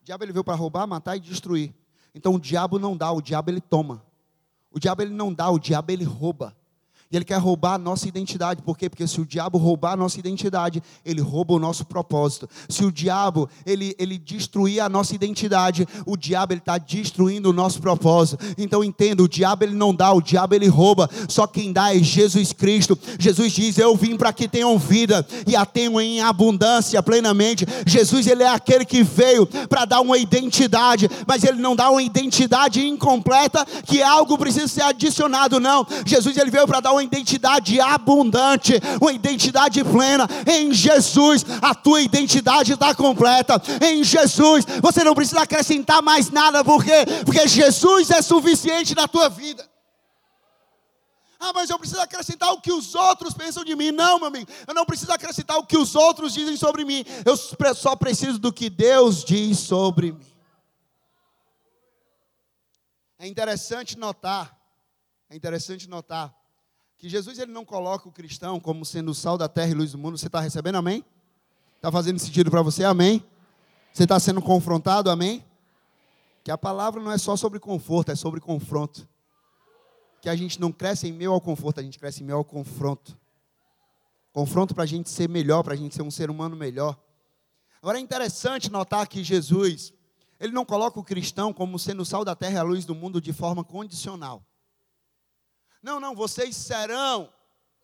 O 0.00 0.04
diabo 0.04 0.24
ele 0.24 0.32
veio 0.32 0.44
para 0.44 0.54
roubar, 0.54 0.86
matar 0.86 1.16
e 1.16 1.20
destruir. 1.20 1.74
Então 2.14 2.34
o 2.34 2.40
diabo 2.40 2.78
não 2.78 2.96
dá, 2.96 3.12
o 3.12 3.20
diabo 3.20 3.50
ele 3.50 3.60
toma. 3.60 4.07
O 4.70 4.78
diabo 4.78 5.02
ele 5.02 5.14
não 5.14 5.32
dá, 5.32 5.48
o 5.50 5.58
diabo 5.58 5.90
ele 5.90 6.04
rouba. 6.04 6.56
E 7.10 7.16
ele 7.16 7.24
quer 7.24 7.38
roubar 7.38 7.74
a 7.74 7.78
nossa 7.78 8.06
identidade. 8.06 8.60
Por 8.60 8.76
quê? 8.76 8.90
Porque 8.90 9.06
se 9.06 9.18
o 9.18 9.24
diabo 9.24 9.56
roubar 9.56 9.92
a 9.92 9.96
nossa 9.96 10.18
identidade, 10.18 10.82
ele 11.02 11.22
rouba 11.22 11.54
o 11.54 11.58
nosso 11.58 11.86
propósito. 11.86 12.46
Se 12.68 12.84
o 12.84 12.92
diabo 12.92 13.48
ele, 13.64 13.96
ele 13.98 14.18
destruir 14.18 14.80
a 14.80 14.90
nossa 14.90 15.14
identidade, 15.14 15.88
o 16.04 16.18
diabo 16.18 16.52
ele 16.52 16.60
está 16.60 16.76
destruindo 16.76 17.48
o 17.48 17.52
nosso 17.52 17.80
propósito. 17.80 18.44
Então 18.58 18.84
entenda, 18.84 19.22
o 19.22 19.28
diabo 19.28 19.64
ele 19.64 19.74
não 19.74 19.94
dá, 19.94 20.12
o 20.12 20.20
diabo 20.20 20.54
ele 20.54 20.68
rouba. 20.68 21.08
Só 21.28 21.46
quem 21.46 21.72
dá 21.72 21.94
é 21.94 21.98
Jesus 21.98 22.52
Cristo. 22.52 22.98
Jesus 23.18 23.52
diz: 23.52 23.78
Eu 23.78 23.96
vim 23.96 24.14
para 24.14 24.30
que 24.30 24.46
tenham 24.46 24.78
vida 24.78 25.26
e 25.46 25.56
a 25.56 25.64
tenham 25.64 25.98
em 25.98 26.20
abundância 26.20 27.02
plenamente. 27.02 27.64
Jesus 27.86 28.26
ele 28.26 28.42
é 28.42 28.48
aquele 28.48 28.84
que 28.84 29.02
veio 29.02 29.46
para 29.46 29.86
dar 29.86 30.02
uma 30.02 30.18
identidade, 30.18 31.08
mas 31.26 31.42
ele 31.42 31.58
não 31.58 31.74
dá 31.74 31.90
uma 31.90 32.02
identidade 32.02 32.86
incompleta 32.86 33.64
que 33.86 34.02
algo 34.02 34.36
precisa 34.36 34.68
ser 34.68 34.82
adicionado. 34.82 35.58
Não, 35.58 35.86
Jesus 36.04 36.36
ele 36.36 36.50
veio 36.50 36.66
para 36.66 36.80
dar 36.80 36.92
uma 36.92 36.97
identidade 37.02 37.80
abundante, 37.80 38.74
uma 39.00 39.12
identidade 39.12 39.82
plena. 39.84 40.28
Em 40.46 40.72
Jesus, 40.72 41.44
a 41.62 41.74
tua 41.74 42.00
identidade 42.00 42.72
está 42.72 42.94
completa. 42.94 43.60
Em 43.84 44.02
Jesus, 44.02 44.64
você 44.82 45.04
não 45.04 45.14
precisa 45.14 45.42
acrescentar 45.42 46.02
mais 46.02 46.30
nada, 46.30 46.64
por 46.64 46.84
quê? 46.84 47.04
Porque 47.24 47.46
Jesus 47.46 48.10
é 48.10 48.22
suficiente 48.22 48.94
na 48.94 49.08
tua 49.08 49.28
vida. 49.28 49.68
Ah, 51.40 51.52
mas 51.52 51.70
eu 51.70 51.78
preciso 51.78 52.00
acrescentar 52.00 52.50
o 52.52 52.60
que 52.60 52.72
os 52.72 52.96
outros 52.96 53.32
pensam 53.32 53.64
de 53.64 53.76
mim. 53.76 53.92
Não, 53.92 54.18
meu 54.18 54.26
amigo, 54.26 54.50
eu 54.66 54.74
não 54.74 54.84
preciso 54.84 55.12
acrescentar 55.12 55.56
o 55.56 55.64
que 55.64 55.78
os 55.78 55.94
outros 55.94 56.34
dizem 56.34 56.56
sobre 56.56 56.84
mim. 56.84 57.04
Eu 57.24 57.36
só 57.74 57.94
preciso 57.94 58.38
do 58.38 58.52
que 58.52 58.68
Deus 58.68 59.24
diz 59.24 59.58
sobre 59.60 60.12
mim. 60.12 60.26
É 63.20 63.26
interessante 63.26 63.98
notar, 63.98 64.56
é 65.28 65.34
interessante 65.34 65.88
notar 65.88 66.34
que 66.98 67.08
Jesus 67.08 67.38
ele 67.38 67.52
não 67.52 67.64
coloca 67.64 68.08
o 68.08 68.12
cristão 68.12 68.58
como 68.58 68.84
sendo 68.84 69.12
o 69.12 69.14
sal 69.14 69.38
da 69.38 69.48
terra 69.48 69.70
e 69.70 69.74
luz 69.74 69.92
do 69.92 69.98
mundo. 69.98 70.18
Você 70.18 70.26
está 70.26 70.40
recebendo, 70.40 70.76
amém? 70.76 71.04
Está 71.76 71.92
fazendo 71.92 72.18
sentido 72.18 72.50
para 72.50 72.60
você, 72.60 72.82
amém? 72.82 73.24
Você 73.92 74.02
está 74.02 74.18
sendo 74.18 74.42
confrontado, 74.42 75.08
amém? 75.08 75.44
Que 76.42 76.50
a 76.50 76.58
palavra 76.58 77.00
não 77.00 77.12
é 77.12 77.16
só 77.16 77.36
sobre 77.36 77.60
conforto, 77.60 78.10
é 78.10 78.16
sobre 78.16 78.40
confronto. 78.40 79.08
Que 80.20 80.28
a 80.28 80.34
gente 80.34 80.60
não 80.60 80.72
cresce 80.72 81.06
em 81.06 81.12
meio 81.12 81.32
ao 81.32 81.40
conforto, 81.40 81.78
a 81.78 81.84
gente 81.84 82.00
cresce 82.00 82.22
em 82.22 82.26
meio 82.26 82.38
ao 82.38 82.44
confronto. 82.44 83.16
Confronto 84.32 84.74
para 84.74 84.82
a 84.82 84.86
gente 84.86 85.08
ser 85.08 85.28
melhor, 85.28 85.62
para 85.62 85.74
a 85.74 85.76
gente 85.76 85.94
ser 85.94 86.02
um 86.02 86.10
ser 86.10 86.30
humano 86.30 86.56
melhor. 86.56 86.98
Agora 87.80 87.98
é 87.98 88.00
interessante 88.00 88.72
notar 88.72 89.06
que 89.06 89.22
Jesus, 89.22 89.92
ele 90.40 90.52
não 90.52 90.64
coloca 90.64 90.98
o 90.98 91.04
cristão 91.04 91.52
como 91.52 91.78
sendo 91.78 92.02
o 92.02 92.04
sal 92.04 92.24
da 92.24 92.34
terra 92.34 92.54
e 92.54 92.58
a 92.58 92.62
luz 92.62 92.84
do 92.84 92.94
mundo 92.94 93.20
de 93.20 93.32
forma 93.32 93.62
condicional. 93.62 94.42
Não, 95.82 96.00
não, 96.00 96.14
vocês 96.14 96.56
serão, 96.56 97.32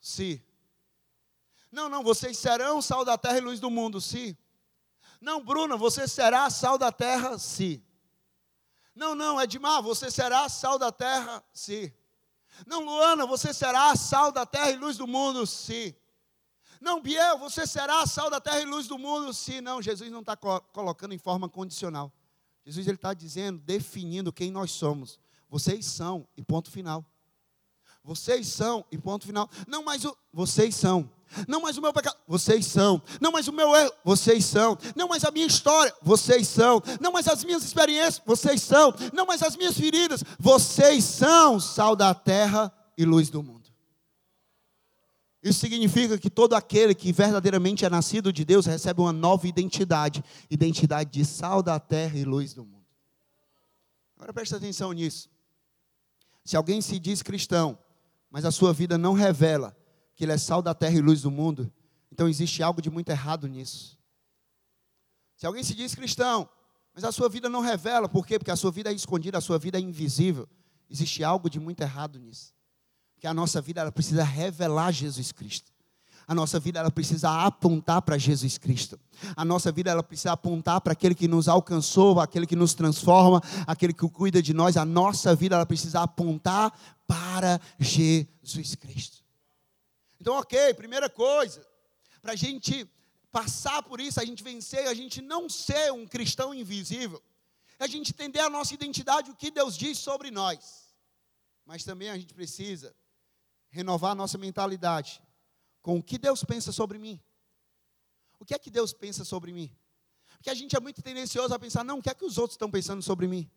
se. 0.01 0.45
Não, 1.71 1.89
não, 1.89 2.03
vocês 2.03 2.39
serão 2.39 2.81
sal 2.83 3.05
da 3.05 3.19
terra 3.19 3.39
e 3.39 3.41
luz 3.41 3.61
do 3.61 3.71
mundo, 3.71 4.01
se. 4.01 4.37
Não, 5.21 5.43
Bruna, 5.43 5.77
você 5.77 6.07
será 6.07 6.51
sal 6.51 6.77
da 6.77 6.93
terra, 6.93 7.39
se. 7.39 7.83
Não, 8.95 9.15
não, 9.15 9.41
Edmar, 9.41 9.83
você 9.83 10.11
será 10.11 10.49
sal 10.49 10.79
da 10.79 10.93
terra, 10.93 11.43
se. 11.53 11.93
Não, 12.67 12.85
Luana, 12.85 13.27
você 13.27 13.53
será 13.53 13.97
sal 13.97 14.31
da 14.31 14.47
terra 14.47 14.71
e 14.71 14.77
luz 14.77 14.97
do 14.97 15.07
mundo, 15.07 15.47
se. 15.47 15.97
Não, 16.81 17.01
Biel, 17.01 17.39
você 17.39 17.67
será 17.67 18.07
sal 18.07 18.31
da 18.31 18.41
terra 18.41 18.61
e 18.61 18.65
luz 18.65 18.87
do 18.87 18.99
mundo, 18.99 19.33
se. 19.33 19.61
Não, 19.61 19.83
Jesus 19.83 20.11
não 20.11 20.21
está 20.21 20.37
colocando 20.37 21.15
em 21.15 21.19
forma 21.19 21.49
condicional. 21.49 22.13
Jesus 22.65 22.87
ele 22.87 22.97
está 22.97 23.13
dizendo, 23.13 23.59
definindo 23.61 24.33
quem 24.33 24.51
nós 24.51 24.71
somos. 24.71 25.19
Vocês 25.49 25.87
são, 25.87 26.27
e 26.37 26.43
ponto 26.43 26.71
final. 26.71 27.05
Vocês 28.05 28.49
são, 28.49 28.85
e 28.93 28.99
ponto 28.99 29.27
final. 29.27 29.49
Não, 29.67 29.83
mas 29.83 30.05
o, 30.05 30.15
vocês 30.31 30.75
são. 30.75 31.11
Não, 31.49 31.63
mas 31.63 31.79
o 31.79 31.83
meu 31.83 31.93
pecado, 31.93 32.17
vocês 32.29 32.67
são. 32.67 33.03
Não, 33.19 33.33
mas 33.33 33.49
o 33.49 33.53
meu 33.53 33.75
erro, 33.75 33.91
vocês 34.05 34.45
são. 34.45 34.77
Não, 34.95 35.09
mas 35.09 35.25
a 35.25 35.31
minha 35.31 35.47
história, 35.47 35.93
vocês 36.03 36.47
são. 36.47 36.83
Não, 37.01 37.11
mas 37.11 37.27
as 37.27 37.43
minhas 37.43 37.65
experiências, 37.65 38.21
vocês 38.27 38.63
são. 38.63 38.95
Não, 39.13 39.25
mas 39.25 39.43
as 39.43 39.57
minhas 39.57 39.77
feridas, 39.77 40.23
vocês 40.39 41.03
são 41.03 41.59
sal 41.59 41.97
da 41.97 42.15
terra 42.15 42.71
e 42.97 43.07
luz 43.07 43.31
do 43.31 43.43
mundo. 43.43 43.65
Isso 45.43 45.61
significa 45.61 46.17
que 46.19 46.31
todo 46.31 46.55
aquele 46.55 46.95
que 46.95 47.13
verdadeiramente 47.13 47.85
é 47.85 47.91
nascido 47.91 48.33
de 48.33 48.45
Deus 48.45 48.65
recebe 48.65 49.01
uma 49.01 49.13
nova 49.13 49.47
identidade 49.47 50.25
identidade 50.51 51.11
de 51.11 51.25
sal 51.25 51.63
da 51.63 51.79
terra 51.79 52.19
e 52.19 52.25
luz 52.25 52.55
do 52.55 52.65
mundo. 52.65 52.85
Agora 54.17 54.33
preste 54.33 54.55
atenção 54.55 54.93
nisso. 54.93 55.29
Se 56.45 56.57
alguém 56.57 56.81
se 56.81 56.99
diz 56.99 57.23
cristão, 57.23 57.79
mas 58.35 58.45
a 58.45 58.51
sua 58.51 58.73
vida 58.73 58.99
não 58.99 59.13
revela 59.13 59.77
que 60.17 60.25
ele 60.25 60.33
é 60.33 60.37
sal 60.37 60.61
da 60.61 60.75
terra 60.75 60.97
e 60.97 61.01
luz 61.01 61.23
do 61.23 61.31
mundo, 61.31 61.73
então 62.11 62.29
existe 62.29 62.65
algo 62.65 62.83
de 62.83 62.91
muito 62.91 63.09
errado 63.09 63.47
nisso. 63.47 63.97
Se 65.37 65.47
alguém 65.47 65.63
se 65.63 65.73
diz 65.73 65.95
cristão, 65.95 66.49
mas 66.93 67.05
a 67.05 67.13
sua 67.13 67.29
vida 67.29 67.49
não 67.49 67.61
revela, 67.61 68.09
por 68.09 68.27
quê? 68.27 68.37
Porque 68.37 68.51
a 68.51 68.57
sua 68.57 68.73
vida 68.73 68.91
é 68.91 68.93
escondida, 68.93 69.39
a 69.39 69.41
sua 69.41 69.57
vida 69.57 69.79
é 69.79 69.81
invisível. 69.81 70.49
Existe 70.91 71.23
algo 71.23 71.49
de 71.49 71.61
muito 71.61 71.81
errado 71.81 72.19
nisso. 72.19 72.53
Porque 73.15 73.29
a 73.29 73.33
nossa 73.33 73.61
vida 73.61 73.83
ela 73.83 73.93
precisa 73.93 74.25
revelar 74.25 74.91
Jesus 74.91 75.31
Cristo. 75.31 75.73
A 76.27 76.35
nossa 76.35 76.59
vida 76.59 76.79
ela 76.79 76.91
precisa 76.91 77.45
apontar 77.45 78.01
para 78.03 78.17
Jesus 78.17 78.57
Cristo. 78.57 78.99
A 79.37 79.45
nossa 79.45 79.71
vida 79.71 79.91
ela 79.91 80.03
precisa 80.03 80.33
apontar 80.33 80.81
para 80.81 80.93
aquele 80.93 81.15
que 81.15 81.29
nos 81.29 81.49
alcançou, 81.49 82.19
aquele 82.19 82.47
que 82.47 82.57
nos 82.57 82.73
transforma, 82.75 83.43
aquele 83.67 83.93
que 83.93 84.09
cuida 84.09 84.41
de 84.43 84.55
nós. 84.55 84.77
A 84.77 84.85
nossa 84.85 85.35
vida 85.35 85.55
ela 85.55 85.67
precisa 85.67 86.01
apontar 86.01 86.73
para 87.07 87.61
Jesus 87.79 88.75
Cristo. 88.75 89.23
Então, 90.19 90.35
ok, 90.39 90.73
primeira 90.75 91.11
coisa, 91.11 91.67
para 92.23 92.33
a 92.33 92.37
gente 92.37 92.89
passar 93.31 93.83
por 93.83 94.01
isso, 94.01 94.19
a 94.19 94.25
gente 94.25 94.43
vencer, 94.43 94.87
a 94.87 94.95
gente 94.95 95.21
não 95.21 95.49
ser 95.49 95.93
um 95.93 96.07
cristão 96.07 96.55
invisível, 96.55 97.23
é 97.79 97.85
a 97.85 97.89
gente 97.89 98.13
entender 98.13 98.41
a 98.41 98.49
nossa 98.49 98.73
identidade, 98.73 99.31
o 99.31 99.37
que 99.37 99.51
Deus 99.51 99.77
diz 99.77 99.99
sobre 99.99 100.31
nós. 100.31 100.85
Mas 101.67 101.85
também 101.85 102.09
a 102.09 102.17
gente 102.17 102.33
precisa 102.33 102.95
renovar 103.71 104.13
a 104.13 104.15
nossa 104.15 104.39
mentalidade 104.39 105.21
com 105.85 105.99
o 105.99 106.03
que 106.03 106.17
Deus 106.17 106.43
pensa 106.43 106.73
sobre 106.73 106.99
mim. 106.99 107.21
O 108.41 108.45
que 108.45 108.55
é 108.55 108.59
que 108.59 108.71
Deus 108.71 108.95
pensa 108.95 109.23
sobre 109.23 109.53
mim? 109.53 109.71
Porque 110.39 110.49
a 110.49 110.55
gente 110.55 110.75
é 110.75 110.81
muito 110.81 111.03
tendencioso 111.03 111.53
a 111.53 111.59
pensar, 111.59 111.85
não, 111.85 111.99
o 111.99 112.03
que 112.03 112.09
é 112.09 112.15
que 112.15 112.25
os 112.25 112.39
outros 112.39 112.55
estão 112.55 112.71
pensando 112.71 113.03
sobre 113.03 113.29
mim? 113.29 113.51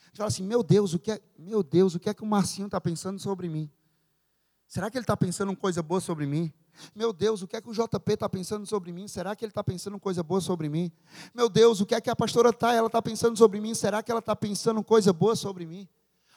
A 0.00 0.06
gente 0.06 0.16
fala 0.16 0.28
assim, 0.28 0.42
meu 0.44 0.62
Deus, 0.62 0.94
o 0.94 0.98
que 0.98 1.12
é, 1.12 1.20
meu 1.38 1.62
Deus, 1.62 1.94
o 1.94 2.00
que 2.00 2.08
é 2.08 2.14
que 2.14 2.22
o 2.22 2.26
Marcinho 2.26 2.68
está 2.68 2.80
pensando 2.80 3.20
sobre 3.20 3.50
mim? 3.50 3.70
Será 4.66 4.90
que 4.90 4.96
ele 4.96 5.02
está 5.02 5.14
pensando 5.14 5.54
coisa 5.54 5.82
boa 5.82 6.00
sobre 6.00 6.24
mim? 6.24 6.50
Meu 6.94 7.12
Deus, 7.12 7.42
o 7.42 7.46
que 7.46 7.54
é 7.54 7.60
que 7.60 7.68
o 7.68 7.74
JP 7.74 8.14
está 8.14 8.30
pensando 8.30 8.64
sobre 8.64 8.90
mim? 8.90 9.06
Será 9.06 9.36
que 9.36 9.44
ele 9.44 9.50
está 9.50 9.62
pensando 9.62 10.00
coisa 10.00 10.22
boa 10.22 10.40
sobre 10.40 10.70
mim? 10.70 10.90
Meu 11.34 11.50
Deus, 11.50 11.82
o 11.82 11.86
que 11.86 11.94
é 11.94 12.00
que 12.00 12.08
a 12.08 12.16
pastora 12.16 12.50
tá? 12.50 12.72
Ela 12.72 12.86
está 12.86 13.02
pensando 13.02 13.36
sobre 13.36 13.60
mim? 13.60 13.74
Será 13.74 14.02
que 14.02 14.10
ela 14.10 14.20
está 14.20 14.34
pensando 14.34 14.82
coisa 14.82 15.12
boa 15.12 15.36
sobre 15.36 15.66
mim? 15.66 15.86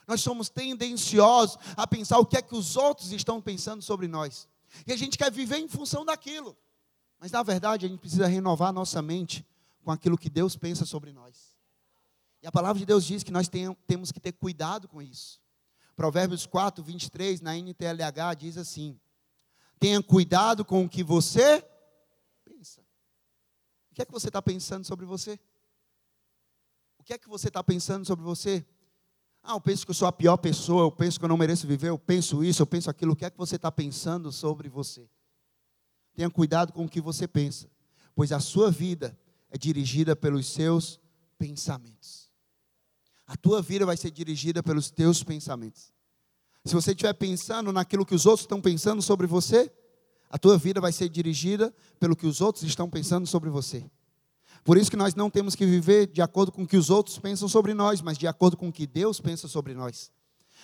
Nós 0.06 0.20
somos 0.20 0.50
tendenciosos 0.50 1.58
a 1.78 1.88
pensar 1.88 2.20
o 2.20 2.26
que 2.26 2.36
é 2.36 2.42
que 2.42 2.54
os 2.54 2.76
outros 2.76 3.14
estão 3.14 3.42
pensando 3.42 3.82
sobre 3.82 4.10
nós. 4.10 4.50
E 4.86 4.92
a 4.92 4.98
gente 4.98 5.18
quer 5.18 5.32
viver 5.32 5.58
em 5.58 5.68
função 5.68 6.06
daquilo. 6.06 6.58
Mas 7.20 7.32
na 7.32 7.42
verdade 7.44 7.86
a 7.86 7.90
gente 7.90 8.00
precisa 8.00 8.28
renovar 8.28 8.72
nossa 8.72 9.02
mente 9.02 9.46
com 9.84 9.92
aquilo 9.92 10.18
que 10.18 10.30
Deus 10.30 10.56
pensa 10.56 10.86
sobre 10.86 11.12
nós. 11.12 11.58
E 12.42 12.48
a 12.48 12.52
palavra 12.52 12.80
de 12.80 12.86
Deus 12.86 13.06
diz 13.06 13.24
que 13.24 13.32
nós 13.32 13.50
temos 13.88 14.12
que 14.12 14.20
ter 14.20 14.34
cuidado 14.34 14.88
com 14.88 15.02
isso. 15.02 15.42
Provérbios 15.96 16.46
4, 16.46 16.84
23, 16.84 17.42
na 17.42 17.58
NTLH, 17.58 18.36
diz 18.38 18.58
assim: 18.58 19.00
Tenha 19.80 20.02
cuidado 20.04 20.64
com 20.64 20.86
o 20.86 20.90
que 20.90 21.04
você 21.04 21.66
pensa. 22.46 22.82
O 23.92 23.96
que 23.96 24.02
é 24.04 24.06
que 24.06 24.12
você 24.12 24.28
está 24.28 24.42
pensando 24.42 24.86
sobre 24.86 25.06
você? 25.06 25.40
O 27.00 27.04
que 27.04 27.14
é 27.14 27.18
que 27.18 27.28
você 27.28 27.48
está 27.48 27.64
pensando 27.64 28.06
sobre 28.06 28.24
você? 28.24 28.64
Ah, 29.50 29.54
eu 29.54 29.62
penso 29.62 29.86
que 29.86 29.92
eu 29.92 29.96
sou 29.96 30.10
a 30.10 30.12
pior 30.12 30.36
pessoa, 30.36 30.84
eu 30.84 30.92
penso 30.92 31.18
que 31.18 31.24
eu 31.24 31.30
não 31.30 31.38
mereço 31.38 31.66
viver, 31.66 31.88
eu 31.88 31.98
penso 31.98 32.44
isso, 32.44 32.62
eu 32.62 32.68
penso 32.68 32.90
aquilo. 32.90 33.14
O 33.14 33.16
que 33.16 33.24
é 33.24 33.30
que 33.30 33.38
você 33.38 33.56
está 33.56 33.72
pensando 33.72 34.30
sobre 34.30 34.68
você? 34.68 35.10
Tenha 36.14 36.30
cuidado 36.30 36.74
com 36.74 36.84
o 36.84 36.90
que 36.90 37.00
você 37.00 37.30
pensa, 37.30 37.70
pois 38.14 38.34
a 38.34 38.42
sua 38.42 38.70
vida 38.70 39.18
é 39.50 39.58
dirigida 39.58 40.18
pelos 40.18 40.48
seus 40.48 41.00
pensamentos. 41.38 42.30
A 43.26 43.38
tua 43.38 43.62
vida 43.62 43.86
vai 43.86 43.96
ser 43.96 44.12
dirigida 44.12 44.62
pelos 44.62 44.92
teus 44.92 45.24
pensamentos. 45.24 45.94
Se 46.66 46.74
você 46.74 46.92
estiver 46.92 47.14
pensando 47.14 47.72
naquilo 47.72 48.06
que 48.06 48.16
os 48.16 48.26
outros 48.26 48.44
estão 48.44 48.60
pensando 48.60 49.02
sobre 49.02 49.28
você, 49.28 49.72
a 50.30 50.38
tua 50.38 50.58
vida 50.58 50.82
vai 50.82 50.92
ser 50.92 51.08
dirigida 51.08 51.74
pelo 52.02 52.18
que 52.18 52.28
os 52.28 52.42
outros 52.42 52.66
estão 52.66 52.90
pensando 52.90 53.26
sobre 53.26 53.50
você. 53.50 53.90
Por 54.68 54.78
isso 54.78 54.92
que 54.92 54.98
nós 54.98 55.16
não 55.16 55.30
temos 55.30 55.56
que 55.56 55.66
viver 55.66 56.08
de 56.08 56.22
acordo 56.22 56.52
com 56.52 56.64
o 56.64 56.68
que 56.68 56.76
os 56.76 56.90
outros 56.90 57.18
pensam 57.18 57.48
sobre 57.48 57.74
nós, 57.74 58.02
mas 58.02 58.18
de 58.18 58.28
acordo 58.28 58.58
com 58.58 58.68
o 58.68 58.74
que 58.74 58.86
Deus 58.86 59.18
pensa 59.18 59.48
sobre 59.48 59.74
nós. 59.74 60.12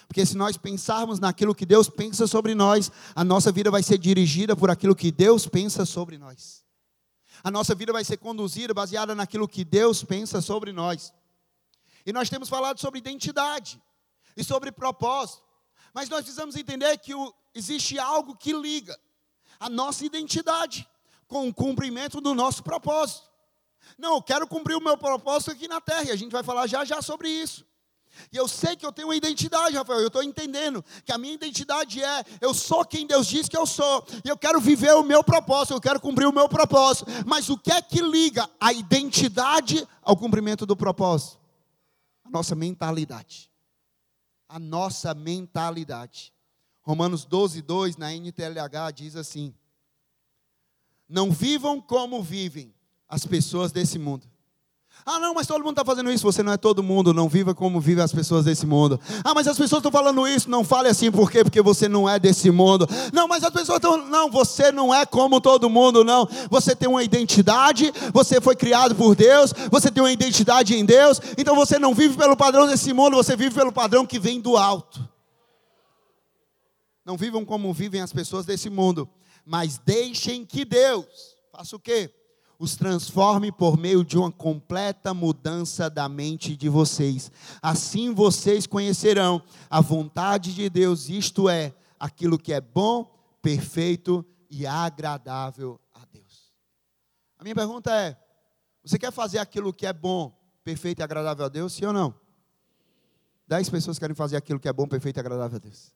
Porque 0.10 0.25
se 0.25 0.36
nós 0.36 0.57
pensarmos 0.57 1.22
naquilo 1.22 1.55
que 1.55 1.65
Deus 1.65 1.88
pensa 1.88 2.27
sobre 2.27 2.53
nós, 2.53 2.91
a 3.15 3.24
nossa 3.24 3.50
vida 3.50 3.72
vai 3.72 3.81
ser 3.81 3.98
dirigida 3.98 4.57
por 4.57 4.69
aquilo 4.69 4.93
que 4.93 5.10
Deus 5.10 5.48
pensa 5.48 5.86
sobre 5.86 6.17
nós. 6.17 6.65
A 7.41 7.50
nossa 7.50 7.74
vida 7.74 7.93
vai 7.93 8.03
ser 8.03 8.17
conduzida 8.17 8.74
baseada 8.74 9.15
naquilo 9.15 9.48
que 9.48 9.63
Deus 9.63 10.03
pensa 10.03 10.41
sobre 10.41 10.74
nós. 10.74 11.13
E 12.05 12.12
nós 12.12 12.29
temos 12.29 12.50
falado 12.50 12.81
sobre 12.81 13.00
identidade 13.00 13.81
e 14.36 14.43
sobre 14.43 14.69
propósito. 14.69 15.45
Mas 15.93 16.10
nós 16.10 16.24
precisamos 16.24 16.57
entender 16.57 16.98
que 16.98 17.15
o, 17.15 17.33
existe 17.55 17.98
algo 17.98 18.36
que 18.36 18.51
liga 18.51 19.00
a 19.57 19.69
nossa 19.69 20.05
identidade 20.05 20.86
com 21.25 21.48
o 21.48 21.53
cumprimento 21.53 22.19
do 22.19 22.36
nosso 22.36 22.62
propósito. 22.63 23.31
Não, 23.98 24.16
eu 24.16 24.22
quero 24.22 24.48
cumprir 24.48 24.75
o 24.75 24.82
meu 24.82 24.98
propósito 24.98 25.52
aqui 25.52 25.68
na 25.68 25.79
terra, 25.81 26.05
e 26.05 26.12
a 26.12 26.16
gente 26.16 26.31
vai 26.31 26.44
falar 26.44 26.68
já 26.68 26.84
já 26.84 27.01
sobre 27.01 27.29
isso. 27.29 27.66
E 28.31 28.38
eu 28.38 28.48
sei 28.48 28.75
que 28.75 28.86
eu 28.86 28.92
tenho 28.92 29.07
uma 29.07 29.16
identidade, 29.16 29.75
Rafael. 29.75 30.00
Eu 30.00 30.07
estou 30.07 30.24
entendendo 30.24 30.84
que 31.03 31.12
a 31.12 31.18
minha 31.18 31.34
identidade 31.34 32.03
é: 32.03 32.24
eu 32.42 32.53
sou 32.53 32.86
quem 32.86 33.07
Deus 33.07 33.27
diz 33.27 33.48
que 33.50 33.57
eu 33.57 33.66
sou. 33.66 34.05
E 34.24 34.29
eu 34.29 34.38
quero 34.38 34.60
viver 34.60 34.94
o 34.96 35.03
meu 35.03 35.24
propósito, 35.24 35.74
eu 35.74 35.81
quero 35.81 36.00
cumprir 36.00 36.27
o 36.27 36.34
meu 36.34 36.48
propósito. 36.48 37.05
Mas 37.25 37.50
o 37.50 37.57
que 37.57 37.72
é 37.72 37.81
que 37.81 38.01
liga 38.01 38.50
a 38.60 38.72
identidade 38.72 39.88
ao 40.01 40.16
cumprimento 40.16 40.66
do 40.66 40.75
propósito? 40.75 41.40
A 42.24 42.29
nossa 42.29 42.55
mentalidade. 42.55 43.51
A 44.48 44.60
nossa 44.60 45.14
mentalidade. 45.14 46.34
Romanos 46.81 47.25
12, 47.25 47.62
2, 47.62 47.98
na 47.98 48.14
NTLH, 48.14 48.92
diz 48.94 49.16
assim: 49.16 49.53
Não 51.07 51.31
vivam 51.31 51.81
como 51.81 52.22
vivem 52.22 52.74
as 53.14 53.28
pessoas 53.28 53.72
desse 53.72 54.00
mundo. 54.00 54.26
Ah, 55.06 55.20
não, 55.20 55.36
mas 55.36 55.46
todo 55.46 55.60
mundo 55.60 55.74
está 55.74 55.86
fazendo 55.86 56.12
isso. 56.12 56.24
Você 56.24 56.42
não 56.42 56.54
é 56.54 56.58
todo 56.58 56.82
mundo, 56.82 57.14
não 57.14 57.30
viva 57.30 57.54
como 57.54 57.80
vivem 57.80 58.04
as 58.04 58.12
pessoas 58.12 58.46
desse 58.46 58.66
mundo. 58.66 59.00
Ah, 59.24 59.36
mas 59.36 59.48
as 59.48 59.56
pessoas 59.56 59.80
estão 59.80 59.92
falando 59.92 60.28
isso. 60.28 60.50
Não 60.50 60.64
fale 60.64 60.88
assim, 60.88 61.12
por 61.12 61.30
quê? 61.30 61.44
Porque 61.44 61.62
você 61.62 61.88
não 61.88 62.10
é 62.10 62.18
desse 62.18 62.50
mundo. 62.50 62.88
Não, 63.12 63.28
mas 63.28 63.44
as 63.44 63.52
pessoas 63.52 63.76
estão. 63.76 63.98
Não, 64.08 64.32
você 64.32 64.72
não 64.72 64.92
é 64.92 65.06
como 65.06 65.40
todo 65.40 65.70
mundo, 65.70 66.04
não. 66.04 66.28
Você 66.50 66.76
tem 66.76 66.90
uma 66.90 67.04
identidade, 67.04 67.94
você 68.12 68.42
foi 68.42 68.56
criado 68.56 68.96
por 68.96 69.14
Deus, 69.14 69.54
você 69.70 69.92
tem 69.92 70.02
uma 70.02 70.12
identidade 70.12 70.76
em 70.76 70.84
Deus. 70.84 71.22
Então 71.38 71.56
você 71.56 71.78
não 71.78 71.94
vive 71.94 72.18
pelo 72.18 72.36
padrão 72.36 72.66
desse 72.66 72.94
mundo, 72.94 73.16
você 73.16 73.36
vive 73.36 73.54
pelo 73.54 73.72
padrão 73.72 74.08
que 74.08 74.18
vem 74.18 74.42
do 74.42 74.58
alto. 74.58 75.08
Não 77.06 77.16
vivam 77.16 77.46
como 77.46 77.72
vivem 77.74 78.02
as 78.02 78.12
pessoas 78.12 78.44
desse 78.44 78.72
mundo, 78.72 79.08
mas 79.46 79.78
deixem 79.78 80.44
que 80.46 80.66
Deus 80.66 81.06
faça 81.52 81.76
o 81.76 81.80
quê? 81.80 82.10
Os 82.64 82.78
transforme 82.78 83.52
por 83.52 83.78
meio 83.78 84.06
de 84.06 84.18
uma 84.18 84.32
completa 84.32 85.14
mudança 85.14 85.90
da 85.90 86.08
mente 86.08 86.56
de 86.56 86.70
vocês. 86.70 87.30
Assim 87.62 88.14
vocês 88.14 88.66
conhecerão 88.66 89.44
a 89.70 89.82
vontade 89.82 90.56
de 90.56 90.70
Deus, 90.70 91.10
isto 91.10 91.50
é, 91.50 91.76
aquilo 92.00 92.40
que 92.40 92.54
é 92.54 92.62
bom, 92.62 93.12
perfeito 93.42 94.26
e 94.50 94.66
agradável 94.66 95.78
a 95.94 96.06
Deus. 96.06 96.54
A 97.38 97.44
minha 97.44 97.54
pergunta 97.54 97.94
é: 97.94 98.18
você 98.82 98.98
quer 98.98 99.12
fazer 99.12 99.40
aquilo 99.40 99.74
que 99.74 99.86
é 99.86 99.92
bom, 99.92 100.34
perfeito 100.64 101.02
e 101.02 101.04
agradável 101.04 101.46
a 101.46 101.50
Deus, 101.50 101.74
sim 101.74 101.86
ou 101.86 101.92
não? 101.92 102.16
Dez 103.46 103.70
pessoas 103.70 104.00
querem 104.00 104.16
fazer 104.16 104.38
aquilo 104.38 104.58
que 104.60 104.70
é 104.70 104.74
bom, 104.74 104.88
perfeito 104.88 105.18
e 105.18 105.20
agradável 105.20 105.58
a 105.58 105.60
Deus. 105.60 105.94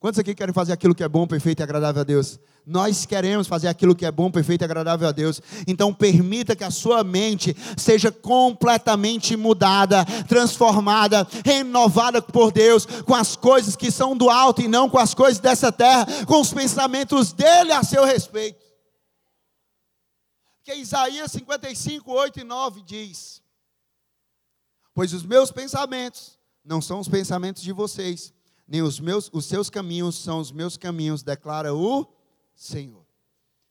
Quantos 0.00 0.20
aqui 0.20 0.32
querem 0.32 0.54
fazer 0.54 0.72
aquilo 0.72 0.94
que 0.94 1.02
é 1.02 1.08
bom, 1.08 1.26
perfeito 1.26 1.58
e 1.58 1.64
agradável 1.64 2.02
a 2.02 2.04
Deus? 2.04 2.38
Nós 2.64 3.04
queremos 3.04 3.48
fazer 3.48 3.66
aquilo 3.66 3.96
que 3.96 4.06
é 4.06 4.12
bom, 4.12 4.30
perfeito 4.30 4.62
e 4.62 4.64
agradável 4.64 5.08
a 5.08 5.12
Deus. 5.12 5.40
Então, 5.66 5.92
permita 5.92 6.54
que 6.54 6.62
a 6.62 6.70
sua 6.70 7.02
mente 7.02 7.56
seja 7.76 8.12
completamente 8.12 9.36
mudada, 9.36 10.04
transformada, 10.28 11.26
renovada 11.44 12.22
por 12.22 12.52
Deus, 12.52 12.86
com 12.86 13.14
as 13.14 13.34
coisas 13.34 13.74
que 13.74 13.90
são 13.90 14.16
do 14.16 14.30
alto 14.30 14.62
e 14.62 14.68
não 14.68 14.88
com 14.88 14.98
as 14.98 15.14
coisas 15.14 15.40
dessa 15.40 15.72
terra, 15.72 16.06
com 16.26 16.40
os 16.40 16.52
pensamentos 16.52 17.32
dele 17.32 17.72
a 17.72 17.82
seu 17.82 18.04
respeito. 18.04 18.64
Que 20.62 20.74
Isaías 20.76 21.32
55, 21.32 22.08
8 22.12 22.40
e 22.40 22.44
9 22.44 22.82
diz: 22.82 23.42
Pois 24.94 25.12
os 25.12 25.24
meus 25.24 25.50
pensamentos 25.50 26.38
não 26.64 26.80
são 26.80 27.00
os 27.00 27.08
pensamentos 27.08 27.62
de 27.62 27.72
vocês 27.72 28.32
nem 28.68 28.82
os 28.82 29.00
meus, 29.00 29.30
os 29.32 29.46
seus 29.46 29.70
caminhos 29.70 30.14
são 30.14 30.38
os 30.38 30.52
meus 30.52 30.76
caminhos, 30.76 31.22
declara 31.22 31.74
o 31.74 32.06
Senhor. 32.54 33.06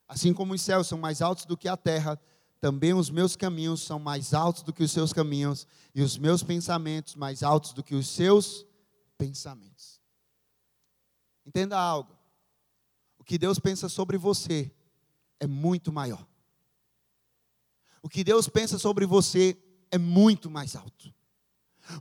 Assim 0.07 0.33
como 0.33 0.55
os 0.55 0.61
céus 0.61 0.87
são 0.87 0.97
mais 0.97 1.21
altos 1.21 1.45
do 1.45 1.55
que 1.55 1.67
a 1.67 1.77
terra, 1.77 2.19
também 2.59 2.95
os 2.95 3.11
meus 3.11 3.35
caminhos 3.35 3.83
são 3.83 3.99
mais 3.99 4.33
altos 4.33 4.63
do 4.63 4.73
que 4.73 4.83
os 4.83 4.91
seus 4.91 5.13
caminhos, 5.13 5.67
e 5.93 6.01
os 6.01 6.17
meus 6.17 6.41
pensamentos 6.41 7.13
mais 7.13 7.43
altos 7.43 7.73
do 7.73 7.83
que 7.83 7.93
os 7.93 8.07
seus 8.07 8.65
pensamentos. 9.17 10.01
Entenda 11.45 11.77
algo. 11.77 12.17
O 13.19 13.23
que 13.23 13.37
Deus 13.37 13.59
pensa 13.59 13.87
sobre 13.87 14.17
você 14.17 14.71
é 15.39 15.45
muito 15.45 15.91
maior. 15.91 16.25
O 18.01 18.09
que 18.09 18.23
Deus 18.23 18.47
pensa 18.47 18.79
sobre 18.79 19.05
você 19.05 19.55
é 19.91 19.97
muito 19.97 20.49
mais 20.49 20.75
alto. 20.75 21.13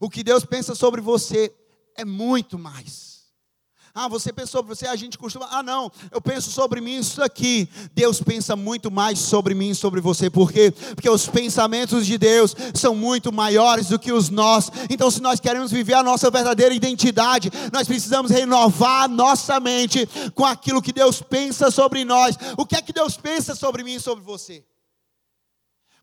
O 0.01 0.09
que 0.09 0.25
Deus 0.25 0.45
pensa 0.45 0.75
sobre 0.75 1.01
você 1.01 1.55
é 1.97 2.05
muito 2.05 2.59
mais. 2.59 3.17
Ah, 3.99 4.09
você 4.09 4.31
pensou 4.31 4.61
sobre 4.61 4.75
você, 4.75 4.87
a 4.87 4.95
gente 4.95 5.17
costuma. 5.17 5.49
Ah, 5.51 5.63
não, 5.63 5.91
eu 6.13 6.21
penso 6.21 6.51
sobre 6.51 6.83
mim 6.83 6.99
isso 6.99 7.23
aqui. 7.23 7.67
Deus 7.95 8.21
pensa 8.21 8.55
muito 8.55 8.91
mais 8.91 9.19
sobre 9.19 9.55
mim 9.55 9.71
e 9.71 9.75
sobre 9.75 10.03
você. 10.03 10.29
Por 10.29 10.53
quê? 10.53 10.71
Porque 10.71 11.09
os 11.09 11.27
pensamentos 11.27 12.05
de 12.05 12.19
Deus 12.19 12.55
são 12.75 12.95
muito 12.95 13.33
maiores 13.33 13.89
do 13.89 13.99
que 13.99 14.13
os 14.13 14.29
nossos. 14.29 14.71
Então, 14.91 15.11
se 15.11 15.23
nós 15.23 15.41
queremos 15.41 15.73
viver 15.73 15.95
a 15.95 16.03
nossa 16.03 16.31
verdadeira 16.31 16.75
identidade, 16.75 17.51
nós 17.73 17.87
precisamos 17.89 18.31
renovar 18.31 19.09
nossa 19.09 19.59
mente 19.59 20.07
com 20.35 20.45
aquilo 20.45 20.83
que 20.83 20.93
Deus 20.93 21.23
pensa 21.23 21.71
sobre 21.71 22.05
nós. 22.05 22.37
O 22.59 22.67
que 22.67 22.77
é 22.77 22.83
que 22.83 22.93
Deus 22.93 23.17
pensa 23.17 23.55
sobre 23.55 23.83
mim 23.83 23.95
e 23.95 24.01
sobre 24.01 24.23
você? 24.23 24.63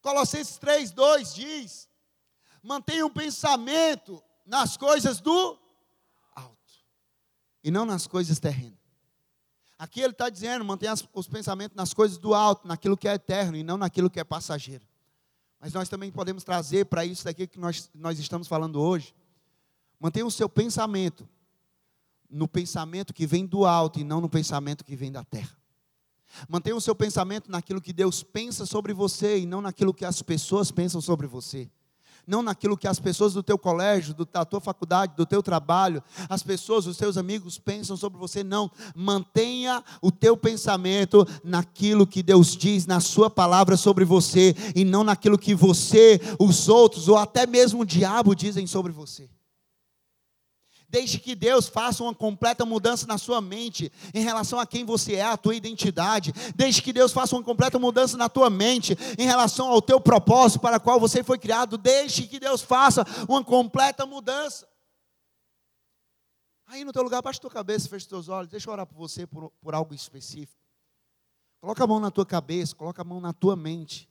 Colossenses 0.02 0.58
3, 0.58 0.90
2 0.90 1.36
diz: 1.36 1.88
mantenha 2.64 3.06
um 3.06 3.12
pensamento 3.12 4.20
nas 4.48 4.76
coisas 4.78 5.22
do 5.22 5.62
e 7.64 7.72
não 7.72 7.86
nas 7.86 8.06
coisas 8.06 8.40
terrenas. 8.40 8.78
Aqui 9.78 10.02
ele 10.02 10.12
está 10.12 10.30
dizendo: 10.30 10.64
mantenha 10.66 10.94
os 11.14 11.28
pensamentos 11.28 11.76
nas 11.76 11.94
coisas 11.94 12.18
do 12.18 12.34
alto, 12.34 12.68
naquilo 12.68 12.98
que 12.98 13.08
é 13.08 13.14
eterno 13.14 13.58
e 13.58 13.64
não 13.64 13.78
naquilo 13.78 14.10
que 14.10 14.20
é 14.20 14.24
passageiro. 14.24 14.86
Mas 15.60 15.74
nós 15.74 15.88
também 15.88 16.12
podemos 16.12 16.44
trazer 16.44 16.86
para 16.86 17.06
isso 17.06 17.24
daqui 17.24 17.48
que 17.48 17.60
nós, 17.60 17.90
nós 17.94 18.20
estamos 18.20 18.48
falando 18.48 18.82
hoje. 18.82 19.16
Mantenha 20.00 20.26
o 20.26 20.32
seu 20.32 20.50
pensamento 20.50 21.28
no 22.30 22.48
pensamento 22.48 23.14
que 23.14 23.26
vem 23.26 23.46
do 23.46 23.66
alto 23.66 24.00
e 24.00 24.04
não 24.04 24.20
no 24.20 24.28
pensamento 24.28 24.84
que 24.84 24.96
vem 24.96 25.12
da 25.12 25.24
terra. 25.24 25.56
Mantenha 26.50 26.76
o 26.76 26.82
seu 26.82 26.96
pensamento 26.96 27.50
naquilo 27.50 27.80
que 27.80 27.94
Deus 27.94 28.24
pensa 28.24 28.66
sobre 28.66 28.92
você 28.92 29.40
e 29.40 29.46
não 29.46 29.62
naquilo 29.62 29.94
que 29.94 30.04
as 30.04 30.22
pessoas 30.22 30.72
pensam 30.72 31.00
sobre 31.00 31.28
você 31.28 31.70
não 32.26 32.42
naquilo 32.42 32.78
que 32.78 32.88
as 32.88 33.00
pessoas 33.00 33.34
do 33.34 33.44
teu 33.44 33.58
colégio, 33.58 34.16
da 34.32 34.46
tua 34.46 34.62
faculdade, 34.62 35.16
do 35.16 35.26
teu 35.26 35.44
trabalho, 35.44 36.04
as 36.30 36.44
pessoas, 36.44 36.88
os 36.88 36.98
teus 36.98 37.18
amigos 37.18 37.58
pensam 37.58 37.98
sobre 37.98 38.20
você, 38.20 38.44
não. 38.44 38.72
Mantenha 38.96 39.84
o 40.02 40.12
teu 40.12 40.36
pensamento 40.38 41.28
naquilo 41.44 42.08
que 42.08 42.24
Deus 42.24 42.56
diz 42.56 42.86
na 42.86 43.00
sua 43.00 43.30
palavra 43.30 43.78
sobre 43.78 44.06
você 44.06 44.56
e 44.76 44.84
não 44.86 45.04
naquilo 45.04 45.38
que 45.38 45.54
você, 45.54 46.20
os 46.40 46.70
outros 46.70 47.08
ou 47.08 47.18
até 47.18 47.46
mesmo 47.46 47.82
o 47.82 47.86
diabo 47.86 48.36
dizem 48.36 48.68
sobre 48.68 48.92
você. 48.92 49.30
Deixe 50.94 51.18
que 51.18 51.34
Deus 51.34 51.68
faça 51.68 52.04
uma 52.04 52.14
completa 52.14 52.64
mudança 52.68 53.08
na 53.08 53.18
sua 53.18 53.42
mente 53.42 53.92
em 54.14 54.22
relação 54.22 54.60
a 54.60 54.66
quem 54.68 54.86
você 54.86 55.16
é, 55.16 55.24
a 55.24 55.36
tua 55.36 55.56
identidade. 55.56 56.32
Deixe 56.56 56.84
que 56.84 56.94
Deus 56.94 57.12
faça 57.12 57.36
uma 57.36 57.42
completa 57.42 57.80
mudança 57.80 58.16
na 58.16 58.30
tua 58.30 58.48
mente 58.48 58.96
em 59.18 59.26
relação 59.26 59.70
ao 59.70 59.82
teu 59.82 60.00
propósito 60.00 60.62
para 60.62 60.78
o 60.78 60.80
qual 60.80 61.00
você 61.00 61.24
foi 61.24 61.40
criado. 61.40 61.80
Deixe 61.80 62.28
que 62.28 62.40
Deus 62.40 62.62
faça 62.62 63.04
uma 63.28 63.44
completa 63.44 64.06
mudança. 64.06 64.68
Aí 66.68 66.86
no 66.86 66.94
teu 66.94 67.02
lugar, 67.02 67.24
baixa 67.24 67.42
tua 67.42 67.50
cabeça, 67.50 67.90
fecha 67.90 68.04
os 68.04 68.10
teus 68.10 68.30
olhos. 68.30 68.52
Deixa 68.52 68.70
eu 68.70 68.74
orar 68.74 68.86
por 68.86 68.96
você 68.96 69.26
por, 69.26 69.52
por 69.64 69.74
algo 69.74 69.96
específico. 69.96 70.62
Coloca 71.60 71.84
a 71.84 71.88
mão 71.88 72.00
na 72.00 72.12
tua 72.12 72.26
cabeça, 72.26 72.76
coloca 72.76 73.02
a 73.02 73.06
mão 73.06 73.20
na 73.20 73.34
tua 73.34 73.56
mente. 73.56 74.08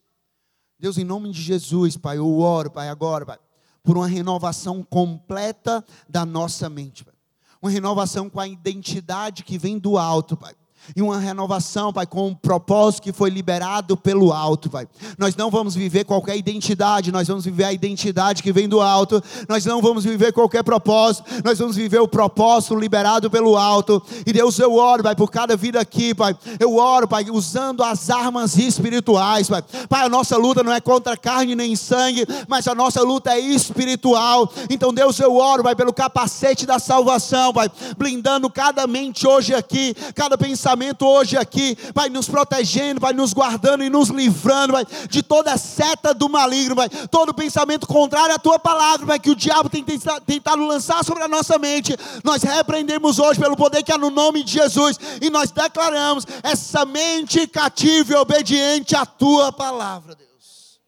Deus, 0.81 0.99
em 0.99 1.05
nome 1.05 1.31
de 1.31 1.43
Jesus, 1.43 1.97
Pai, 1.97 2.19
eu 2.19 2.41
oro, 2.41 2.73
Pai, 2.73 2.89
agora, 2.89 3.25
Pai 3.25 3.39
por 3.83 3.97
uma 3.97 4.07
renovação 4.07 4.83
completa 4.83 5.85
da 6.09 6.25
nossa 6.25 6.69
mente, 6.69 7.05
Pai. 7.05 7.15
Uma 7.61 7.71
renovação 7.71 8.29
com 8.29 8.41
a 8.41 8.47
identidade 8.47 9.45
que 9.45 9.59
vem 9.59 9.79
do 9.79 9.97
alto, 9.97 10.37
Pai 10.37 10.55
e 10.97 11.03
uma 11.03 11.19
renovação, 11.19 11.93
Pai, 11.93 12.07
com 12.07 12.29
um 12.29 12.35
propósito 12.35 13.03
que 13.03 13.13
foi 13.13 13.31
liberado 13.31 13.97
pelo 13.97 14.33
alto, 14.33 14.69
Pai. 14.69 14.87
Nós 15.17 15.37
não 15.37 15.51
vamos 15.51 15.75
viver 15.75 16.05
qualquer 16.05 16.37
identidade, 16.37 17.13
nós 17.13 17.29
vamos 17.29 17.45
viver 17.45 17.65
a 17.65 17.73
identidade 17.73 18.43
que 18.43 18.53
vem 18.53 18.69
do 18.69 18.81
alto, 18.81 19.23
nós 19.49 19.65
não 19.65 19.81
vamos 19.81 20.05
viver 20.05 20.33
qualquer 20.33 20.63
propósito, 20.63 21.25
nós 21.45 21.59
vamos 21.59 21.77
viver 21.77 22.01
o 22.01 22.09
propósito 22.09 22.75
liberado 22.75 23.31
pelo 23.31 23.57
alto. 23.57 24.03
E 24.27 24.33
Deus, 24.33 24.59
eu 24.59 24.75
oro, 24.75 25.03
Pai, 25.03 25.15
por 25.15 25.31
cada 25.31 25.57
vida 25.57 25.81
aqui, 25.81 26.15
Pai. 26.15 26.37
Eu 26.59 26.77
oro, 26.77 27.07
Pai, 27.07 27.27
usando 27.31 27.83
as 27.83 28.11
armas 28.11 28.57
espirituais, 28.57 29.49
Pai. 29.49 29.63
Pai, 29.89 30.05
a 30.05 30.09
nossa 30.09 30.37
luta 30.37 30.63
não 30.63 30.73
é 30.73 30.81
contra 30.81 31.17
carne 31.17 31.55
nem 31.55 31.77
sangue, 31.77 32.27
mas 32.49 32.67
a 32.67 32.75
nossa 32.75 33.03
luta 33.03 33.31
é 33.31 33.39
espiritual. 33.39 34.53
Então, 34.69 34.93
Deus, 34.93 35.19
eu 35.21 35.37
oro, 35.37 35.63
Pai, 35.63 35.77
pelo 35.77 35.93
capacete 35.93 36.67
da 36.67 36.79
salvação, 36.79 37.53
Pai, 37.53 37.71
blindando 37.97 38.51
cada 38.51 38.87
mente 38.87 39.27
hoje 39.27 39.55
aqui, 39.55 39.95
cada 40.15 40.37
pensamento 40.37 40.72
hoje 41.03 41.37
aqui, 41.37 41.77
vai 41.95 42.09
nos 42.09 42.29
protegendo, 42.29 43.01
vai 43.01 43.13
nos 43.13 43.33
guardando 43.33 43.85
e 43.85 43.91
nos 43.91 44.09
livrando, 44.09 44.73
vai, 44.73 44.85
de 45.09 45.23
toda 45.23 45.57
seta 45.57 46.13
do 46.15 46.29
maligno, 46.29 46.75
vai, 46.75 46.89
todo 46.89 47.35
pensamento 47.35 47.87
contrário 47.87 48.35
à 48.35 48.39
tua 48.39 48.59
palavra, 48.59 49.07
vai, 49.07 49.19
que 49.19 49.31
o 49.31 49.37
diabo 49.37 49.69
tem 49.69 49.85
tentado 49.85 50.67
lançar 50.67 51.05
sobre 51.05 51.23
a 51.23 51.29
nossa 51.29 51.59
mente, 51.59 51.97
nós 52.25 52.43
repreendemos 52.43 53.19
hoje 53.19 53.41
pelo 53.41 53.57
poder 53.57 53.83
que 53.83 53.93
há 53.93 53.99
no 53.99 54.11
nome 54.11 54.43
de 54.45 54.53
Jesus 54.53 54.99
e 55.21 55.31
nós 55.31 55.51
declaramos 55.51 56.27
essa 56.43 56.85
mente 56.85 57.47
cativa 57.47 58.13
e 58.13 58.17
obediente 58.17 58.95
à 58.95 59.07
tua 59.07 59.53
palavra, 59.53 60.15
Deus. 60.15 60.81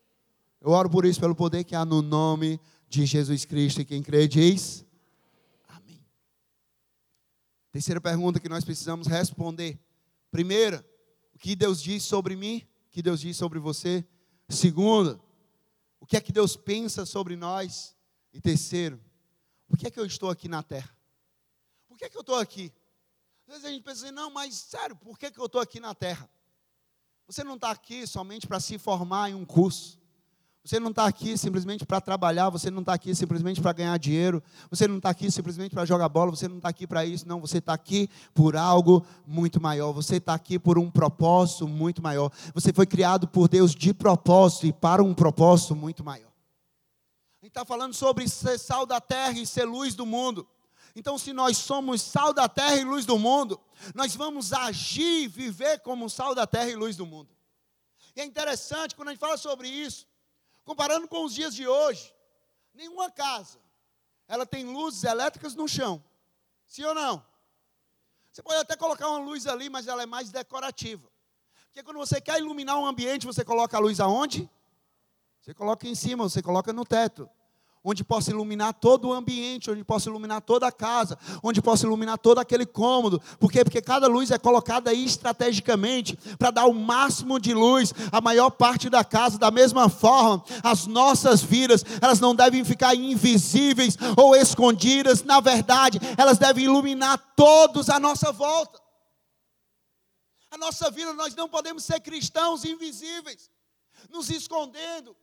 Eu 0.61 0.71
oro 0.71 0.89
por 0.89 1.05
isso, 1.05 1.21
pelo 1.21 1.35
poder 1.35 1.65
que 1.65 1.75
há 1.75 1.85
no 1.85 2.01
nome 2.01 2.61
de 2.89 3.05
Jesus 3.05 3.45
Cristo 3.45 3.81
e 3.81 3.85
quem 3.85 4.03
crê 4.03 4.27
diz. 4.29 4.84
Terceira 7.75 8.01
pergunta 8.01 8.39
que 8.39 8.49
nós 8.49 8.65
precisamos 8.65 9.09
responder. 9.09 9.81
Primeira, 10.31 10.89
o 11.35 11.39
que 11.41 11.57
Deus 11.57 11.83
diz 11.83 12.05
sobre 12.05 12.37
mim? 12.37 12.65
O 12.87 12.91
que 12.93 13.03
Deus 13.03 13.21
diz 13.21 13.37
sobre 13.37 13.59
você? 13.59 14.07
Segunda, 14.49 15.21
o 15.99 16.07
que 16.07 16.17
é 16.17 16.21
que 16.21 16.31
Deus 16.31 16.55
pensa 16.55 17.05
sobre 17.05 17.35
nós? 17.35 17.97
E 18.33 18.41
terceiro, 18.41 19.03
por 19.67 19.77
que 19.77 19.89
é 19.89 19.91
que 19.91 19.99
eu 19.99 20.07
estou 20.07 20.31
aqui 20.31 20.47
na 20.47 20.63
terra? 20.63 20.97
Por 21.89 21.99
que 21.99 22.05
é 22.05 22.09
que 22.09 22.17
eu 22.17 22.21
estou 22.21 22.37
aqui? 22.37 22.73
Às 23.45 23.55
vezes 23.55 23.65
a 23.65 23.71
gente 23.71 23.83
pensa 23.83 24.05
assim, 24.07 24.15
não, 24.15 24.31
mas 24.31 24.55
sério, 24.55 24.95
por 24.95 25.19
que, 25.19 25.27
é 25.27 25.31
que 25.33 25.41
eu 25.41 25.47
estou 25.47 25.61
aqui 25.61 25.81
na 25.81 25.97
terra? 25.97 26.31
Você 27.27 27.43
não 27.43 27.57
está 27.57 27.73
aqui 27.73 28.07
somente 28.07 28.47
para 28.47 28.61
se 28.61 28.79
formar 28.79 29.31
em 29.31 29.35
um 29.35 29.45
curso. 29.45 30.01
Você 30.65 30.81
não 30.81 30.89
está 30.89 31.05
aqui 31.05 31.37
simplesmente 31.37 31.85
para 31.85 32.01
trabalhar, 32.01 32.49
você 32.49 32.71
não 32.71 32.81
está 32.81 32.95
aqui 32.95 33.15
simplesmente 33.15 33.61
para 33.61 33.71
ganhar 33.75 33.99
dinheiro, 33.99 34.43
você 34.71 34.89
não 34.89 34.97
está 34.97 35.11
aqui 35.11 35.31
simplesmente 35.31 35.75
para 35.75 35.85
jogar 35.85 36.09
bola, 36.09 36.31
você 36.31 36.49
não 36.49 36.57
está 36.57 36.71
aqui 36.71 36.87
para 36.87 37.05
isso, 37.05 37.29
não, 37.29 37.39
você 37.39 37.59
está 37.59 37.75
aqui 37.75 38.09
por 38.33 38.57
algo 38.57 39.05
muito 39.27 39.61
maior, 39.61 39.93
você 39.93 40.17
está 40.17 40.33
aqui 40.33 40.59
por 40.59 40.79
um 40.79 40.91
propósito 40.91 41.69
muito 41.69 42.03
maior. 42.03 42.33
Você 42.55 42.73
foi 42.73 42.87
criado 42.87 43.29
por 43.29 43.47
Deus 43.47 43.75
de 43.75 43.93
propósito 43.93 44.67
e 44.67 44.73
para 44.73 45.03
um 45.03 45.13
propósito 45.13 45.77
muito 45.77 46.03
maior. 46.03 46.33
A 47.43 47.45
gente 47.45 47.51
está 47.51 47.67
falando 47.67 47.93
sobre 47.93 48.27
ser 48.27 48.59
sal 48.59 48.87
da 48.87 49.03
terra 49.03 49.39
e 49.39 49.47
ser 49.47 49.67
luz 49.67 49.95
do 49.95 50.07
mundo. 50.07 50.49
Então, 50.97 51.19
se 51.19 51.35
nós 51.35 51.59
somos 51.59 52.01
sal 52.01 52.33
da 52.33 52.49
terra 52.49 52.77
e 52.77 52.85
luz 52.85 53.05
do 53.05 53.19
mundo, 53.19 53.61
nós 53.95 54.17
vamos 54.17 54.51
agir 54.55 55.25
e 55.25 55.29
viver 55.29 55.81
como 55.81 56.09
sal 56.09 56.35
da 56.35 56.47
terra 56.47 56.71
e 56.71 56.75
luz 56.75 56.97
do 56.97 57.05
mundo. 57.05 57.29
E 58.17 58.23
é 58.23 58.25
interessante 58.25 58.95
quando 58.95 59.09
a 59.09 59.11
gente 59.11 59.21
fala 59.21 59.37
sobre 59.37 59.69
isso, 59.69 60.07
Comparando 60.65 61.07
com 61.07 61.25
os 61.25 61.35
dias 61.35 61.55
de 61.55 61.67
hoje, 61.69 62.15
nenhuma 62.73 63.11
casa 63.11 63.59
ela 64.27 64.47
tem 64.47 64.65
luzes 64.65 65.05
elétricas 65.05 65.55
no 65.55 65.69
chão. 65.69 66.03
Sim 66.67 66.85
ou 66.85 66.95
não? 66.95 67.25
Você 68.33 68.43
pode 68.43 68.59
até 68.59 68.77
colocar 68.77 69.09
uma 69.09 69.19
luz 69.19 69.47
ali, 69.47 69.69
mas 69.69 69.87
ela 69.87 70.03
é 70.03 70.07
mais 70.07 70.31
decorativa. 70.31 71.09
Porque 71.67 71.83
quando 71.83 71.99
você 71.99 72.21
quer 72.21 72.39
iluminar 72.39 72.79
um 72.79 72.87
ambiente, 72.87 73.27
você 73.27 73.45
coloca 73.45 73.77
a 73.77 73.81
luz 73.81 74.01
aonde? 74.01 74.51
Você 75.41 75.53
coloca 75.53 75.87
em 75.87 75.95
cima, 75.95 76.25
você 76.25 76.43
coloca 76.43 76.73
no 76.73 76.85
teto 76.85 77.29
onde 77.85 78.03
possa 78.03 78.31
iluminar 78.31 78.73
todo 78.73 79.09
o 79.09 79.13
ambiente, 79.13 79.71
onde 79.71 79.85
possa 79.85 80.09
iluminar 80.09 80.41
toda 80.41 80.67
a 80.67 80.73
casa, 80.73 81.19
onde 81.43 81.61
possa 81.61 81.85
iluminar 81.85 82.17
todo 82.17 82.39
aquele 82.39 82.65
cômodo. 82.65 83.21
Por 83.39 83.53
quê? 83.53 83.63
Porque 83.63 83.83
cada 83.83 84.09
luz 84.09 84.31
é 84.31 84.39
colocada 84.39 84.91
aí 84.91 85.05
estrategicamente 85.05 86.17
para 86.39 86.51
dar 86.51 86.65
o 86.65 86.73
máximo 86.73 87.39
de 87.39 87.53
luz 87.53 87.93
à 88.11 88.23
maior 88.23 88.49
parte 88.49 88.89
da 88.89 89.05
casa. 89.05 89.39
Da 89.39 89.51
mesma 89.51 89.91
forma, 89.91 90.43
as 90.63 90.87
nossas 90.87 91.43
vidas, 91.43 91.85
elas 92.01 92.19
não 92.19 92.35
devem 92.35 92.65
ficar 92.65 92.95
invisíveis 92.95 93.99
ou 94.17 94.35
escondidas. 94.35 95.23
Na 95.23 95.41
verdade, 95.41 96.01
elas 96.17 96.39
devem 96.39 96.65
iluminar 96.65 97.19
todos 97.37 97.91
à 97.91 98.01
nossa 98.01 98.33
volta. 98.33 98.83
A 100.51 100.57
nossa 100.57 100.91
vida, 100.91 101.13
nós 101.13 101.35
não 101.35 101.49
podemos 101.49 101.85
ser 101.85 102.01
cristãos 102.01 102.65
invisíveis, 102.65 103.51
nos 104.09 104.31
escondendo, 104.31 105.15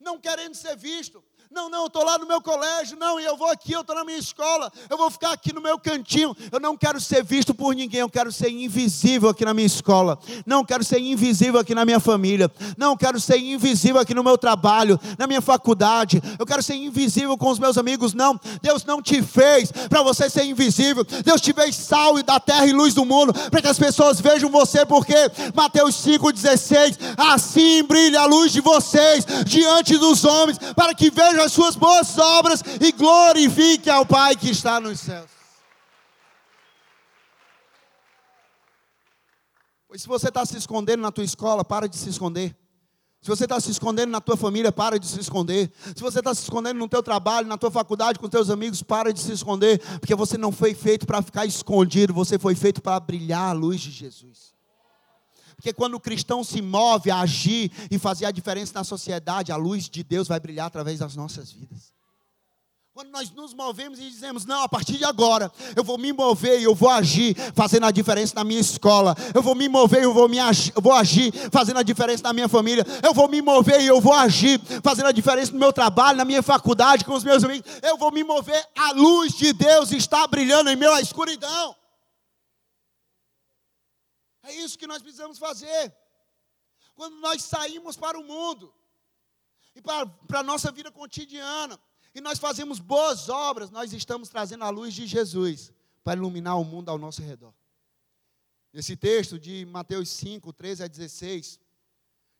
não 0.00 0.18
querendo 0.18 0.54
ser 0.54 0.76
visto. 0.76 1.22
Não, 1.50 1.70
não, 1.70 1.82
eu 1.82 1.86
estou 1.86 2.04
lá 2.04 2.18
no 2.18 2.26
meu 2.26 2.40
colégio, 2.40 2.96
não, 2.98 3.20
e 3.20 3.24
eu 3.24 3.36
vou 3.36 3.48
aqui, 3.48 3.72
eu 3.72 3.80
estou 3.80 3.94
na 3.94 4.04
minha 4.04 4.18
escola, 4.18 4.70
eu 4.90 4.98
vou 4.98 5.10
ficar 5.10 5.32
aqui 5.32 5.52
no 5.52 5.60
meu 5.60 5.78
cantinho. 5.78 6.36
Eu 6.50 6.58
não 6.58 6.76
quero 6.76 7.00
ser 7.00 7.22
visto 7.22 7.54
por 7.54 7.74
ninguém, 7.74 8.00
eu 8.00 8.10
quero 8.10 8.32
ser 8.32 8.50
invisível 8.50 9.30
aqui 9.30 9.44
na 9.44 9.54
minha 9.54 9.66
escola. 9.66 10.18
Não 10.44 10.64
quero 10.64 10.82
ser 10.82 10.98
invisível 10.98 11.60
aqui 11.60 11.74
na 11.74 11.84
minha 11.84 12.00
família. 12.00 12.50
Não 12.76 12.96
quero 12.96 13.20
ser 13.20 13.38
invisível 13.38 14.00
aqui 14.00 14.12
no 14.12 14.24
meu 14.24 14.36
trabalho, 14.36 14.98
na 15.18 15.26
minha 15.26 15.40
faculdade. 15.40 16.20
Eu 16.38 16.44
quero 16.44 16.62
ser 16.62 16.74
invisível 16.74 17.36
com 17.38 17.48
os 17.48 17.58
meus 17.58 17.78
amigos. 17.78 18.12
Não, 18.12 18.38
Deus 18.60 18.84
não 18.84 19.00
te 19.00 19.22
fez 19.22 19.70
para 19.88 20.02
você 20.02 20.28
ser 20.28 20.44
invisível. 20.44 21.04
Deus 21.24 21.40
te 21.40 21.52
fez 21.52 21.76
sal 21.76 22.18
e 22.18 22.22
da 22.22 22.40
terra 22.40 22.66
e 22.66 22.72
luz 22.72 22.92
do 22.92 23.04
mundo, 23.04 23.32
para 23.50 23.62
que 23.62 23.68
as 23.68 23.78
pessoas 23.78 24.20
vejam 24.20 24.50
você, 24.50 24.84
porque 24.84 25.14
Mateus 25.54 25.94
5,16, 26.04 26.98
assim 27.16 27.82
brilha 27.84 28.22
a 28.22 28.26
luz 28.26 28.52
de 28.52 28.60
vocês 28.60 29.24
diante 29.44 29.96
dos 29.96 30.24
homens, 30.24 30.58
para 30.74 30.94
que 30.94 31.10
vejam 31.10 31.35
veja 31.36 31.44
as 31.44 31.52
suas 31.52 31.76
boas 31.76 32.16
obras 32.18 32.62
e 32.80 32.92
glorifique 32.92 33.90
ao 33.90 34.06
Pai 34.06 34.34
que 34.34 34.50
está 34.50 34.80
nos 34.80 35.00
céus. 35.00 35.30
Pois 39.86 40.02
se 40.02 40.08
você 40.08 40.28
está 40.28 40.44
se 40.44 40.56
escondendo 40.56 41.02
na 41.02 41.12
tua 41.12 41.24
escola, 41.24 41.64
para 41.64 41.88
de 41.88 41.96
se 41.96 42.08
esconder. 42.08 42.56
Se 43.20 43.28
você 43.28 43.44
está 43.44 43.58
se 43.60 43.70
escondendo 43.70 44.10
na 44.10 44.20
tua 44.20 44.36
família, 44.36 44.70
para 44.70 44.98
de 44.98 45.06
se 45.06 45.18
esconder. 45.18 45.72
Se 45.94 46.00
você 46.00 46.20
está 46.20 46.34
se 46.34 46.42
escondendo 46.42 46.78
no 46.78 46.88
teu 46.88 47.02
trabalho, 47.02 47.48
na 47.48 47.58
tua 47.58 47.70
faculdade, 47.70 48.18
com 48.18 48.28
teus 48.28 48.50
amigos, 48.50 48.82
para 48.82 49.12
de 49.12 49.20
se 49.20 49.32
esconder, 49.32 49.80
porque 49.98 50.14
você 50.14 50.38
não 50.38 50.52
foi 50.52 50.74
feito 50.74 51.06
para 51.06 51.22
ficar 51.22 51.44
escondido, 51.44 52.14
você 52.14 52.38
foi 52.38 52.54
feito 52.54 52.80
para 52.80 53.00
brilhar 53.00 53.50
a 53.50 53.52
luz 53.52 53.80
de 53.80 53.90
Jesus. 53.90 54.55
Porque 55.56 55.72
quando 55.72 55.94
o 55.94 56.00
cristão 56.00 56.44
se 56.44 56.60
move 56.60 57.10
a 57.10 57.20
agir 57.20 57.70
e 57.90 57.98
fazer 57.98 58.26
a 58.26 58.30
diferença 58.30 58.72
na 58.74 58.84
sociedade, 58.84 59.50
a 59.50 59.56
luz 59.56 59.88
de 59.88 60.04
Deus 60.04 60.28
vai 60.28 60.38
brilhar 60.38 60.66
através 60.66 60.98
das 60.98 61.16
nossas 61.16 61.50
vidas. 61.50 61.96
Quando 62.96 63.10
nós 63.10 63.30
nos 63.30 63.52
movemos 63.52 63.98
e 63.98 64.08
dizemos, 64.08 64.46
não, 64.46 64.62
a 64.62 64.68
partir 64.70 64.96
de 64.96 65.04
agora, 65.04 65.52
eu 65.76 65.84
vou 65.84 65.98
me 65.98 66.14
mover 66.14 66.58
e 66.58 66.64
eu 66.64 66.74
vou 66.74 66.88
agir, 66.88 67.36
fazendo 67.54 67.84
a 67.84 67.90
diferença 67.90 68.34
na 68.34 68.42
minha 68.42 68.58
escola. 68.58 69.14
Eu 69.34 69.42
vou 69.42 69.54
me 69.54 69.68
mover 69.68 70.00
e 70.00 70.04
eu 70.04 70.14
vou, 70.14 70.26
me 70.26 70.38
agir, 70.38 70.72
eu 70.74 70.80
vou 70.80 70.94
agir, 70.94 71.30
fazendo 71.52 71.78
a 71.78 71.82
diferença 71.82 72.22
na 72.22 72.32
minha 72.32 72.48
família. 72.48 72.86
Eu 73.02 73.12
vou 73.12 73.28
me 73.28 73.42
mover 73.42 73.82
e 73.82 73.86
eu 73.86 74.00
vou 74.00 74.14
agir, 74.14 74.58
fazendo 74.82 75.08
a 75.08 75.12
diferença 75.12 75.52
no 75.52 75.58
meu 75.58 75.74
trabalho, 75.74 76.16
na 76.16 76.24
minha 76.24 76.42
faculdade, 76.42 77.04
com 77.04 77.12
os 77.12 77.22
meus 77.22 77.44
amigos. 77.44 77.70
Eu 77.82 77.98
vou 77.98 78.10
me 78.10 78.24
mover, 78.24 78.64
a 78.74 78.92
luz 78.92 79.34
de 79.34 79.52
Deus 79.52 79.92
está 79.92 80.26
brilhando 80.26 80.70
em 80.70 80.76
meio 80.76 80.96
escuridão. 80.98 81.76
É 84.46 84.54
isso 84.54 84.78
que 84.78 84.86
nós 84.86 85.02
precisamos 85.02 85.38
fazer. 85.38 85.94
Quando 86.94 87.16
nós 87.16 87.42
saímos 87.42 87.96
para 87.96 88.18
o 88.18 88.24
mundo 88.24 88.72
e 89.74 89.82
para, 89.82 90.06
para 90.06 90.40
a 90.40 90.42
nossa 90.42 90.70
vida 90.72 90.90
cotidiana, 90.90 91.78
e 92.14 92.20
nós 92.20 92.38
fazemos 92.38 92.78
boas 92.78 93.28
obras, 93.28 93.70
nós 93.70 93.92
estamos 93.92 94.30
trazendo 94.30 94.64
a 94.64 94.70
luz 94.70 94.94
de 94.94 95.06
Jesus 95.06 95.70
para 96.02 96.16
iluminar 96.18 96.58
o 96.58 96.64
mundo 96.64 96.88
ao 96.88 96.96
nosso 96.96 97.20
redor. 97.20 97.52
Nesse 98.72 98.96
texto 98.96 99.38
de 99.38 99.66
Mateus 99.66 100.08
5, 100.10 100.52
13 100.52 100.84
a 100.84 100.86
16, 100.86 101.60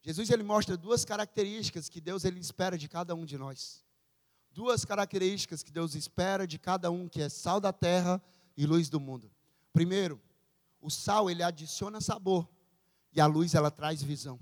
Jesus 0.03 0.31
ele 0.31 0.43
mostra 0.43 0.77
duas 0.77 1.05
características 1.05 1.89
que 1.89 2.01
Deus 2.01 2.25
ele 2.25 2.41
espera 2.41 2.79
de 2.79 2.89
cada 2.89 3.15
um 3.15 3.27
de 3.27 3.37
nós. 3.37 3.85
Duas 4.51 4.85
características 4.85 5.63
que 5.63 5.73
Deus 5.73 5.95
espera 5.95 6.47
de 6.47 6.59
cada 6.59 6.91
um, 6.91 7.09
que 7.09 7.21
é 7.21 7.29
sal 7.29 7.61
da 7.61 7.73
terra 7.73 8.23
e 8.57 8.65
luz 8.65 8.89
do 8.89 8.99
mundo. 8.99 9.31
Primeiro, 9.73 10.19
o 10.87 10.91
sal 10.91 11.29
ele 11.29 11.43
adiciona 11.43 12.01
sabor 12.01 12.49
e 13.13 13.21
a 13.21 13.27
luz 13.27 13.57
ela 13.57 13.73
traz 13.73 14.01
visão. 14.01 14.39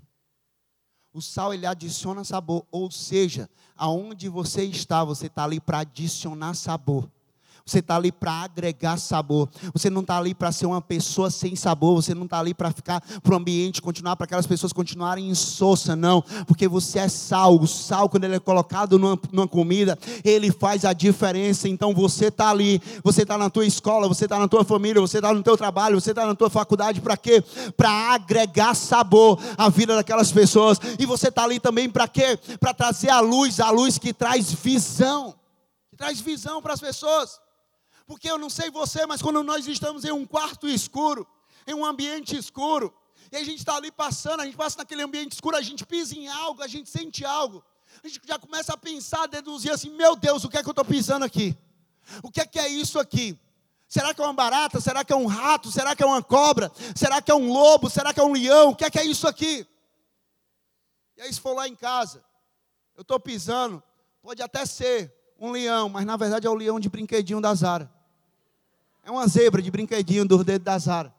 O 1.11 1.19
sal 1.19 1.51
ele 1.51 1.65
adiciona 1.65 2.23
sabor, 2.23 2.67
ou 2.69 2.91
seja, 2.91 3.49
aonde 3.75 4.29
você 4.29 4.63
está, 4.63 5.03
você 5.03 5.25
está 5.25 5.43
ali 5.43 5.59
para 5.59 5.79
adicionar 5.79 6.53
sabor. 6.53 7.09
Você 7.67 7.79
está 7.79 7.95
ali 7.95 8.11
para 8.11 8.31
agregar 8.43 8.95
sabor. 8.97 9.49
Você 9.73 9.89
não 9.89 10.01
está 10.01 10.19
ali 10.19 10.35
para 10.35 10.51
ser 10.51 10.67
uma 10.67 10.79
pessoa 10.79 11.31
sem 11.31 11.55
sabor. 11.55 11.95
Você 11.95 12.13
não 12.13 12.25
está 12.25 12.37
ali 12.37 12.53
para 12.53 12.69
ficar 12.69 13.01
para 13.01 13.33
o 13.33 13.35
ambiente, 13.35 13.81
continuar 13.81 14.15
para 14.15 14.25
aquelas 14.25 14.45
pessoas 14.45 14.71
continuarem 14.71 15.27
insossa, 15.27 15.95
não. 15.95 16.21
Porque 16.45 16.67
você 16.67 16.99
é 16.99 17.07
sal. 17.07 17.59
O 17.59 17.65
sal, 17.65 18.07
quando 18.07 18.25
ele 18.25 18.35
é 18.35 18.39
colocado 18.39 18.99
numa, 18.99 19.19
numa 19.31 19.47
comida, 19.47 19.97
ele 20.23 20.51
faz 20.51 20.85
a 20.85 20.93
diferença. 20.93 21.67
Então 21.67 21.91
você 21.91 22.27
está 22.27 22.51
ali, 22.51 22.79
você 23.03 23.23
está 23.23 23.35
na 23.35 23.49
tua 23.49 23.65
escola, 23.65 24.07
você 24.07 24.25
está 24.25 24.37
na 24.37 24.47
tua 24.47 24.63
família, 24.63 25.01
você 25.01 25.17
está 25.17 25.33
no 25.33 25.41
teu 25.41 25.57
trabalho, 25.57 25.99
você 25.99 26.11
está 26.11 26.23
na 26.23 26.35
tua 26.35 26.51
faculdade. 26.51 27.01
Para 27.01 27.17
quê? 27.17 27.43
Para 27.75 28.13
agregar 28.13 28.75
sabor 28.75 29.39
à 29.57 29.69
vida 29.69 29.95
daquelas 29.95 30.31
pessoas. 30.31 30.77
E 30.99 31.05
você 31.07 31.29
está 31.29 31.43
ali 31.43 31.59
também 31.59 31.89
para 31.89 32.07
quê? 32.07 32.37
Para 32.59 32.75
trazer 32.75 33.09
a 33.09 33.21
luz, 33.21 33.59
a 33.59 33.71
luz 33.71 33.97
que 33.97 34.13
traz 34.13 34.53
visão. 34.53 35.33
Que 35.89 35.97
traz 35.97 36.21
visão 36.21 36.61
para 36.61 36.75
as 36.75 36.79
pessoas. 36.79 37.43
Porque 38.05 38.29
eu 38.29 38.37
não 38.37 38.49
sei 38.49 38.69
você, 38.69 39.05
mas 39.05 39.21
quando 39.21 39.41
nós 39.43 39.67
estamos 39.67 40.05
em 40.05 40.11
um 40.11 40.25
quarto 40.25 40.67
escuro, 40.67 41.27
em 41.65 41.73
um 41.73 41.83
ambiente 41.83 42.37
escuro, 42.37 42.93
e 43.31 43.37
a 43.37 43.43
gente 43.43 43.57
está 43.57 43.75
ali 43.75 43.91
passando, 43.91 44.41
a 44.41 44.45
gente 44.45 44.55
passa 44.57 44.77
naquele 44.77 45.01
ambiente 45.01 45.33
escuro, 45.33 45.57
a 45.57 45.61
gente 45.61 45.85
pisa 45.85 46.15
em 46.15 46.27
algo, 46.27 46.61
a 46.61 46.67
gente 46.67 46.89
sente 46.89 47.25
algo, 47.25 47.63
a 48.03 48.07
gente 48.07 48.21
já 48.25 48.37
começa 48.37 48.73
a 48.73 48.77
pensar, 48.77 49.23
a 49.23 49.27
deduzir 49.27 49.71
assim: 49.71 49.89
meu 49.89 50.15
Deus, 50.15 50.43
o 50.43 50.49
que 50.49 50.57
é 50.57 50.61
que 50.61 50.69
eu 50.69 50.71
estou 50.71 50.85
pisando 50.85 51.25
aqui? 51.25 51.57
O 52.21 52.29
que 52.29 52.41
é 52.41 52.45
que 52.45 52.59
é 52.59 52.67
isso 52.67 52.99
aqui? 52.99 53.39
Será 53.87 54.13
que 54.13 54.21
é 54.21 54.23
uma 54.23 54.33
barata? 54.33 54.79
Será 54.79 55.03
que 55.03 55.13
é 55.13 55.15
um 55.15 55.25
rato? 55.25 55.71
Será 55.71 55.95
que 55.95 56.03
é 56.03 56.05
uma 56.05 56.21
cobra? 56.21 56.71
Será 56.95 57.21
que 57.21 57.31
é 57.31 57.35
um 57.35 57.51
lobo? 57.51 57.89
Será 57.89 58.13
que 58.13 58.19
é 58.19 58.23
um 58.23 58.33
leão? 58.33 58.69
O 58.69 58.75
que 58.75 58.85
é 58.85 58.89
que 58.89 58.99
é 58.99 59.05
isso 59.05 59.27
aqui? 59.27 59.65
E 61.17 61.21
aí, 61.21 61.33
se 61.33 61.39
for 61.39 61.55
lá 61.55 61.67
em 61.67 61.75
casa, 61.75 62.23
eu 62.95 63.01
estou 63.01 63.19
pisando, 63.19 63.81
pode 64.21 64.41
até 64.41 64.65
ser 64.65 65.13
um 65.39 65.51
leão, 65.51 65.89
mas 65.89 66.05
na 66.05 66.17
verdade 66.17 66.47
é 66.47 66.49
o 66.49 66.55
leão 66.55 66.79
de 66.79 66.89
brinquedinho 66.89 67.41
da 67.41 67.53
Zara. 67.53 67.94
É 69.05 69.11
uma 69.11 69.27
zebra 69.27 69.61
de 69.61 69.69
brinquedinho 69.69 70.27
dos 70.27 70.43
dedos 70.43 70.65
da 70.65 70.79
Zara. 70.79 71.13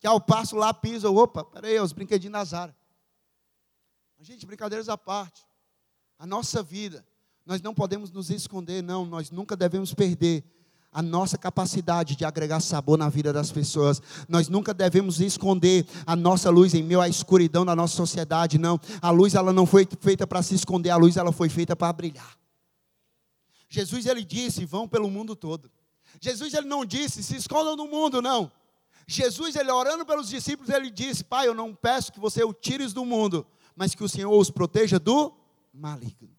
Que 0.00 0.06
ao 0.06 0.18
passo 0.18 0.56
lá 0.56 0.72
pisa, 0.72 1.10
opa, 1.10 1.44
peraí, 1.44 1.76
é 1.76 1.82
os 1.82 1.92
brinquedinhos 1.92 2.32
da 2.32 2.42
Zara. 2.42 2.74
Gente, 4.18 4.46
brincadeiras 4.46 4.88
à 4.88 4.96
parte. 4.96 5.42
A 6.18 6.26
nossa 6.26 6.62
vida, 6.62 7.06
nós 7.44 7.60
não 7.60 7.74
podemos 7.74 8.10
nos 8.10 8.30
esconder, 8.30 8.82
não. 8.82 9.04
Nós 9.04 9.30
nunca 9.30 9.54
devemos 9.54 9.92
perder 9.92 10.42
a 10.90 11.02
nossa 11.02 11.36
capacidade 11.36 12.16
de 12.16 12.24
agregar 12.24 12.58
sabor 12.60 12.96
na 12.96 13.10
vida 13.10 13.34
das 13.34 13.52
pessoas. 13.52 14.00
Nós 14.26 14.48
nunca 14.48 14.72
devemos 14.72 15.20
esconder 15.20 15.86
a 16.06 16.16
nossa 16.16 16.48
luz 16.48 16.72
em 16.72 16.82
meio 16.82 17.02
à 17.02 17.08
escuridão 17.08 17.66
da 17.66 17.76
nossa 17.76 17.94
sociedade, 17.94 18.56
não. 18.56 18.80
A 19.02 19.10
luz 19.10 19.34
ela 19.34 19.52
não 19.52 19.66
foi 19.66 19.86
feita 20.00 20.26
para 20.26 20.42
se 20.42 20.54
esconder, 20.54 20.88
a 20.88 20.96
luz 20.96 21.18
ela 21.18 21.32
foi 21.32 21.50
feita 21.50 21.76
para 21.76 21.92
brilhar. 21.92 22.38
Jesus 23.68 24.06
ele 24.06 24.24
disse: 24.24 24.64
"Vão 24.64 24.88
pelo 24.88 25.10
mundo 25.10 25.36
todo". 25.36 25.70
Jesus 26.20 26.54
ele 26.54 26.66
não 26.66 26.84
disse, 26.84 27.22
se 27.22 27.36
escondam 27.36 27.76
no 27.76 27.86
mundo, 27.86 28.22
não. 28.22 28.50
Jesus, 29.06 29.54
ele 29.54 29.70
orando 29.70 30.04
pelos 30.04 30.28
discípulos, 30.28 30.68
ele 30.70 30.90
disse: 30.90 31.22
Pai, 31.22 31.46
eu 31.46 31.54
não 31.54 31.74
peço 31.74 32.12
que 32.12 32.18
você 32.18 32.42
o 32.42 32.52
tires 32.52 32.92
do 32.92 33.04
mundo, 33.04 33.46
mas 33.76 33.94
que 33.94 34.02
o 34.02 34.08
Senhor 34.08 34.36
os 34.36 34.50
proteja 34.50 34.98
do 34.98 35.32
maligno. 35.72 36.34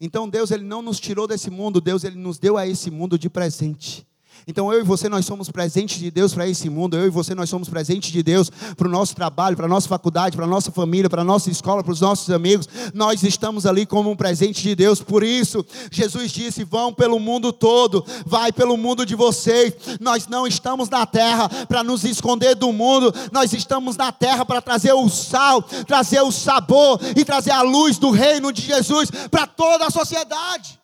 Então 0.00 0.28
Deus 0.28 0.50
ele 0.50 0.64
não 0.64 0.82
nos 0.82 0.98
tirou 0.98 1.28
desse 1.28 1.48
mundo, 1.48 1.80
Deus 1.80 2.02
ele 2.02 2.18
nos 2.18 2.38
deu 2.38 2.56
a 2.56 2.66
esse 2.66 2.90
mundo 2.90 3.16
de 3.16 3.30
presente. 3.30 4.04
Então 4.46 4.72
eu 4.72 4.80
e 4.80 4.82
você 4.82 5.08
nós 5.08 5.24
somos 5.24 5.50
presentes 5.50 5.98
de 5.98 6.10
Deus 6.10 6.34
para 6.34 6.48
esse 6.48 6.68
mundo. 6.68 6.96
Eu 6.96 7.06
e 7.06 7.10
você 7.10 7.34
nós 7.34 7.48
somos 7.48 7.68
presentes 7.68 8.10
de 8.10 8.22
Deus 8.22 8.50
para 8.76 8.88
o 8.88 8.90
nosso 8.90 9.14
trabalho, 9.14 9.56
para 9.56 9.66
a 9.66 9.68
nossa 9.68 9.88
faculdade, 9.88 10.36
para 10.36 10.44
a 10.44 10.48
nossa 10.48 10.70
família, 10.70 11.08
para 11.08 11.22
a 11.22 11.24
nossa 11.24 11.50
escola, 11.50 11.82
para 11.82 11.92
os 11.92 12.00
nossos 12.00 12.30
amigos. 12.30 12.68
Nós 12.92 13.22
estamos 13.22 13.66
ali 13.66 13.86
como 13.86 14.10
um 14.10 14.16
presente 14.16 14.62
de 14.62 14.74
Deus. 14.74 15.00
Por 15.00 15.22
isso, 15.22 15.64
Jesus 15.90 16.32
disse: 16.32 16.64
"Vão 16.64 16.92
pelo 16.92 17.18
mundo 17.18 17.52
todo, 17.52 18.04
vai 18.26 18.52
pelo 18.52 18.76
mundo 18.76 19.06
de 19.06 19.14
vocês". 19.14 19.74
Nós 20.00 20.26
não 20.26 20.46
estamos 20.46 20.88
na 20.88 21.06
terra 21.06 21.48
para 21.66 21.84
nos 21.84 22.04
esconder 22.04 22.54
do 22.54 22.72
mundo. 22.72 23.12
Nós 23.30 23.52
estamos 23.52 23.96
na 23.96 24.10
terra 24.10 24.44
para 24.44 24.60
trazer 24.60 24.92
o 24.92 25.08
sal, 25.08 25.62
trazer 25.86 26.20
o 26.22 26.32
sabor 26.32 27.00
e 27.16 27.24
trazer 27.24 27.52
a 27.52 27.62
luz 27.62 27.98
do 27.98 28.10
reino 28.10 28.52
de 28.52 28.62
Jesus 28.62 29.10
para 29.30 29.46
toda 29.46 29.86
a 29.86 29.90
sociedade. 29.90 30.81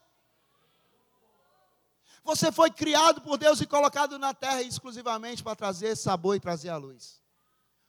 Você 2.29 2.53
foi 2.53 2.71
criado 2.71 3.23
por 3.23 3.39
Deus 3.39 3.59
e 3.63 3.67
colocado 3.67 4.19
na 4.19 4.35
terra 4.35 4.61
exclusivamente 4.61 5.43
para 5.43 5.57
trazer 5.57 5.97
sabor 5.97 6.37
e 6.37 6.41
trazer 6.41 6.69
a 6.69 6.77
luz. 6.77 7.23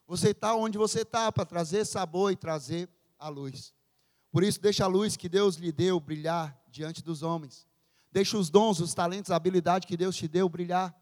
Você 0.07 0.29
está 0.29 0.55
onde 0.55 0.77
você 0.77 1.01
está 1.01 1.29
para 1.29 1.43
trazer 1.43 1.83
sabor 1.83 2.31
e 2.31 2.37
trazer 2.37 2.87
a 3.19 3.27
luz. 3.27 3.73
Por 4.31 4.41
isso, 4.41 4.57
deixa 4.61 4.85
a 4.85 4.87
luz 4.87 5.17
que 5.17 5.27
Deus 5.27 5.57
lhe 5.57 5.73
deu 5.73 5.99
brilhar 5.99 6.57
diante 6.69 7.03
dos 7.03 7.21
homens. 7.21 7.67
Deixa 8.13 8.37
os 8.37 8.49
dons, 8.49 8.79
os 8.79 8.93
talentos, 8.93 9.29
a 9.29 9.35
habilidade 9.35 9.85
que 9.85 9.97
Deus 9.97 10.15
te 10.15 10.25
deu 10.25 10.47
brilhar. 10.47 10.97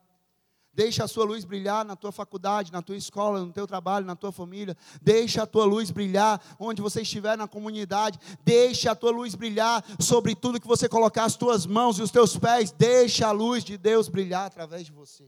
Deixa 0.77 1.05
a 1.05 1.07
sua 1.07 1.25
luz 1.25 1.43
brilhar 1.43 1.83
na 1.83 1.95
tua 1.95 2.11
faculdade, 2.11 2.71
na 2.71 2.83
tua 2.83 2.95
escola, 2.95 3.43
no 3.43 3.51
teu 3.51 3.65
trabalho, 3.65 4.05
na 4.05 4.15
tua 4.15 4.31
família. 4.31 4.77
Deixa 5.01 5.41
a 5.41 5.47
tua 5.47 5.65
luz 5.65 5.89
brilhar 5.89 6.39
onde 6.59 6.83
você 6.83 7.01
estiver 7.01 7.35
na 7.35 7.47
comunidade. 7.47 8.19
Deixa 8.45 8.91
a 8.91 8.95
tua 8.95 9.09
luz 9.09 9.33
brilhar 9.33 9.83
sobre 9.99 10.35
tudo 10.35 10.61
que 10.61 10.67
você 10.67 10.87
colocar 10.87 11.23
as 11.23 11.35
tuas 11.35 11.65
mãos 11.65 11.97
e 11.97 12.03
os 12.03 12.11
teus 12.11 12.37
pés. 12.37 12.71
Deixa 12.71 13.25
a 13.25 13.31
luz 13.31 13.63
de 13.63 13.75
Deus 13.75 14.07
brilhar 14.07 14.45
através 14.45 14.85
de 14.85 14.91
você. 14.91 15.27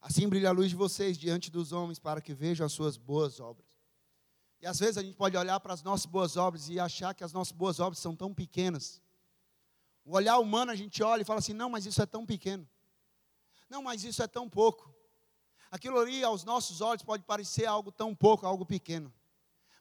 Assim 0.00 0.28
brilha 0.28 0.50
a 0.50 0.52
luz 0.52 0.70
de 0.70 0.76
vocês 0.76 1.18
diante 1.18 1.50
dos 1.50 1.72
homens 1.72 1.98
para 1.98 2.20
que 2.20 2.32
vejam 2.32 2.64
as 2.64 2.72
suas 2.72 2.96
boas 2.96 3.40
obras. 3.40 3.66
E 4.60 4.66
às 4.68 4.78
vezes 4.78 4.96
a 4.96 5.02
gente 5.02 5.16
pode 5.16 5.36
olhar 5.36 5.58
para 5.58 5.74
as 5.74 5.82
nossas 5.82 6.06
boas 6.06 6.36
obras 6.36 6.68
e 6.68 6.78
achar 6.78 7.12
que 7.16 7.24
as 7.24 7.32
nossas 7.32 7.50
boas 7.50 7.80
obras 7.80 7.98
são 7.98 8.14
tão 8.14 8.32
pequenas. 8.32 9.02
O 10.04 10.14
olhar 10.14 10.38
humano 10.38 10.70
a 10.70 10.76
gente 10.76 11.02
olha 11.02 11.22
e 11.22 11.24
fala 11.24 11.40
assim: 11.40 11.52
não, 11.52 11.68
mas 11.68 11.84
isso 11.84 12.00
é 12.00 12.06
tão 12.06 12.24
pequeno. 12.24 12.64
Não, 13.68 13.82
mas 13.82 14.04
isso 14.04 14.22
é 14.22 14.26
tão 14.26 14.48
pouco. 14.48 14.94
Aquilo 15.70 15.98
ali 15.98 16.22
aos 16.22 16.44
nossos 16.44 16.80
olhos 16.80 17.02
pode 17.02 17.24
parecer 17.24 17.66
algo 17.66 17.90
tão 17.90 18.14
pouco, 18.14 18.46
algo 18.46 18.64
pequeno. 18.64 19.12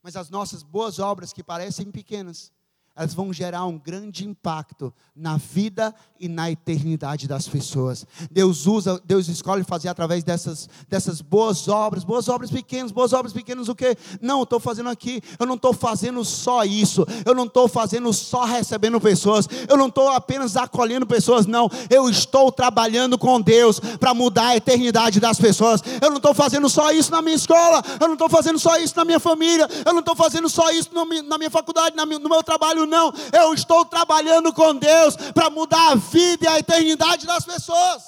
Mas 0.02 0.16
as 0.16 0.30
nossas 0.30 0.64
boas 0.64 1.00
obras 1.00 1.32
que 1.32 1.44
parecem 1.44 1.92
pequenas, 1.92 2.52
elas 2.96 3.14
vão 3.14 3.34
gerar 3.34 3.66
um 3.66 3.78
grande 3.78 4.26
impacto 4.26 4.94
na 5.14 5.36
vida 5.38 5.94
e 6.20 6.30
na 6.30 6.50
eternidade 6.50 7.28
das 7.28 7.48
pessoas. 7.48 8.06
Deus 8.32 8.66
usa, 8.66 9.02
Deus 9.06 9.28
escolhe 9.28 9.64
fazer 9.64 9.90
através 9.90 10.24
dessas, 10.24 10.70
dessas 10.90 11.22
boas 11.22 11.68
obras, 11.68 12.04
boas 12.04 12.30
obras 12.30 12.50
pequenas, 12.50 12.92
boas 12.92 13.12
obras 13.12 13.34
pequenas, 13.34 13.68
o 13.68 13.76
que? 13.76 13.98
Não, 14.22 14.44
estou 14.44 14.60
fazendo 14.60 14.90
aqui, 14.90 15.22
eu 15.38 15.46
não 15.46 15.56
estou 15.56 15.74
fazendo 15.74 16.24
só 16.24 16.64
isso, 16.64 17.06
eu 17.26 17.36
não 17.36 17.46
estou 17.46 17.68
fazendo 17.68 18.12
só 18.14 18.46
recebendo 18.46 19.00
pessoas, 19.02 19.48
eu 19.68 19.76
não 19.76 19.88
estou 19.88 20.10
apenas 20.10 20.56
acolhendo 20.56 21.06
pessoas, 21.06 21.46
não, 21.46 21.70
eu 21.90 22.10
estou 22.10 22.52
trabalhando 22.52 23.18
com 23.18 23.42
Deus 23.42 23.80
para 23.80 24.14
mudar 24.14 24.48
a 24.48 24.58
eternidade 24.58 25.20
das 25.20 25.40
pessoas. 25.40 25.82
Eu 26.02 26.10
não 26.10 26.18
estou 26.18 26.34
fazendo 26.34 26.70
só 26.70 26.92
isso 26.92 27.12
na 27.12 27.22
minha 27.22 27.36
escola, 27.36 27.84
eu 28.00 28.08
não 28.08 28.14
estou 28.14 28.30
fazendo 28.30 28.58
só 28.60 28.78
isso 28.78 28.96
na 28.96 29.04
minha 29.04 29.20
família, 29.20 29.68
eu 29.86 29.92
não 29.92 30.00
estou 30.00 30.16
fazendo 30.16 30.48
só 30.50 30.70
isso 30.72 30.90
na 30.94 31.38
minha 31.38 31.50
faculdade, 31.50 31.96
no 31.96 32.30
meu 32.30 32.44
trabalho, 32.44 32.85
não. 32.86 33.12
Eu 33.34 33.54
estou 33.54 33.86
trabalhando 33.86 34.54
com 34.54 34.76
Deus 34.76 35.16
para 35.34 35.50
mudar 35.50 35.92
a 35.92 35.96
vida 35.96 36.46
e 36.46 36.48
a 36.48 36.60
eternidade 36.60 37.26
das 37.26 37.46
pessoas. 37.46 38.04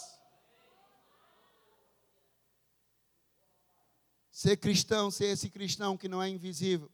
Ser 4.32 4.58
cristão, 4.58 5.10
ser 5.10 5.26
esse 5.26 5.50
cristão 5.50 5.98
que 5.98 6.08
não 6.08 6.22
é 6.22 6.30
invisível, 6.30 6.90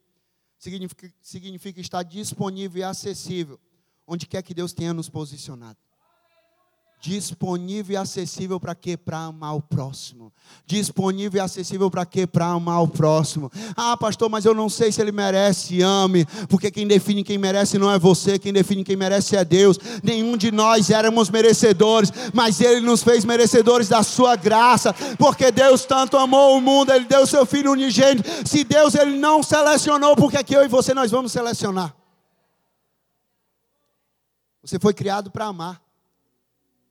significa, 0.57 1.13
significa 1.21 1.81
estar 1.81 2.03
disponível 2.03 2.79
e 2.79 2.83
acessível 2.83 3.59
onde 4.07 4.25
quer 4.25 4.41
que 4.41 4.53
Deus 4.53 4.73
tenha 4.73 4.93
nos 4.93 5.09
posicionado 5.09 5.77
disponível 7.03 7.95
e 7.95 7.97
acessível 7.97 8.61
para 8.61 8.73
quê? 8.73 8.95
Para 8.95 9.17
amar 9.17 9.57
o 9.57 9.61
próximo. 9.61 10.31
Disponível 10.65 11.37
e 11.37 11.43
acessível 11.43 11.91
para 11.91 12.05
quê? 12.05 12.25
Para 12.25 12.45
amar 12.45 12.81
o 12.81 12.87
próximo. 12.87 13.51
Ah, 13.75 13.97
pastor, 13.97 14.29
mas 14.29 14.45
eu 14.45 14.55
não 14.55 14.69
sei 14.69 14.89
se 14.89 15.01
ele 15.01 15.11
merece, 15.11 15.81
ame, 15.81 16.25
porque 16.47 16.71
quem 16.71 16.87
define 16.87 17.21
quem 17.21 17.37
merece 17.37 17.77
não 17.77 17.91
é 17.91 17.99
você, 17.99 18.39
quem 18.39 18.53
define 18.53 18.85
quem 18.85 18.95
merece 18.95 19.35
é 19.35 19.43
Deus. 19.43 19.77
Nenhum 20.01 20.37
de 20.37 20.49
nós 20.49 20.89
éramos 20.89 21.29
merecedores, 21.29 22.09
mas 22.33 22.61
ele 22.61 22.79
nos 22.79 23.03
fez 23.03 23.25
merecedores 23.25 23.89
da 23.89 24.01
sua 24.01 24.37
graça, 24.37 24.93
porque 25.19 25.51
Deus 25.51 25.83
tanto 25.83 26.15
amou 26.15 26.57
o 26.57 26.61
mundo, 26.61 26.93
ele 26.93 27.03
deu 27.03 27.27
seu 27.27 27.45
filho 27.45 27.73
unigênito. 27.73 28.29
Se 28.47 28.63
Deus 28.63 28.95
ele 28.95 29.17
não 29.17 29.43
selecionou, 29.43 30.15
porque 30.15 30.41
que 30.41 30.55
eu 30.55 30.63
e 30.63 30.69
você 30.69 30.93
nós 30.93 31.11
vamos 31.11 31.33
selecionar? 31.33 31.93
Você 34.63 34.79
foi 34.79 34.93
criado 34.93 35.29
para 35.29 35.47
amar. 35.47 35.83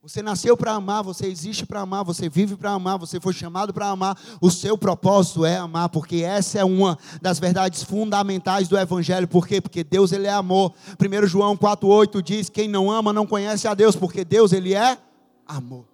Você 0.03 0.21
nasceu 0.21 0.57
para 0.57 0.73
amar, 0.73 1.05
você 1.05 1.29
existe 1.29 1.65
para 1.65 1.79
amar, 1.79 2.05
você 2.05 2.29
vive 2.29 2.57
para 2.57 2.73
amar, 2.73 2.99
você 2.99 3.21
foi 3.21 3.33
chamado 3.33 3.73
para 3.73 3.87
amar. 3.87 4.19
O 4.41 4.51
seu 4.51 4.77
propósito 4.77 5.45
é 5.45 5.57
amar, 5.57 5.91
porque 5.91 6.17
essa 6.17 6.59
é 6.59 6.65
uma 6.65 6.99
das 7.21 7.39
verdades 7.39 7.85
fundamentais 7.85 8.67
do 8.67 8.77
evangelho. 8.77 9.29
Por 9.29 9.47
quê? 9.47 9.61
Porque 9.61 9.85
Deus 9.85 10.11
ele 10.11 10.27
é 10.27 10.33
amor. 10.33 10.75
1 10.99 11.29
João 11.29 11.57
4:8 11.57 12.21
diz: 12.21 12.49
"Quem 12.49 12.67
não 12.67 12.91
ama 12.91 13.13
não 13.13 13.25
conhece 13.25 13.69
a 13.69 13.75
Deus, 13.75 13.95
porque 13.95 14.25
Deus 14.25 14.53
ele 14.53 14.75
é 14.75 14.99
amor". 15.47 15.87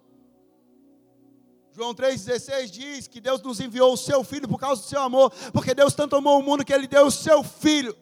João 1.71 1.93
3,16 1.93 2.71
diz 2.71 3.07
que 3.07 3.21
Deus 3.21 3.39
nos 3.43 3.59
enviou 3.59 3.93
o 3.93 3.97
seu 3.97 4.23
filho 4.23 4.47
por 4.47 4.59
causa 4.59 4.81
do 4.81 4.87
seu 4.87 5.03
amor, 5.03 5.31
porque 5.53 5.75
Deus 5.75 5.93
tanto 5.93 6.15
amou 6.15 6.39
o 6.39 6.43
mundo 6.43 6.65
que 6.65 6.73
ele 6.73 6.87
deu 6.87 7.05
o 7.05 7.11
seu 7.11 7.43
filho. 7.43 7.95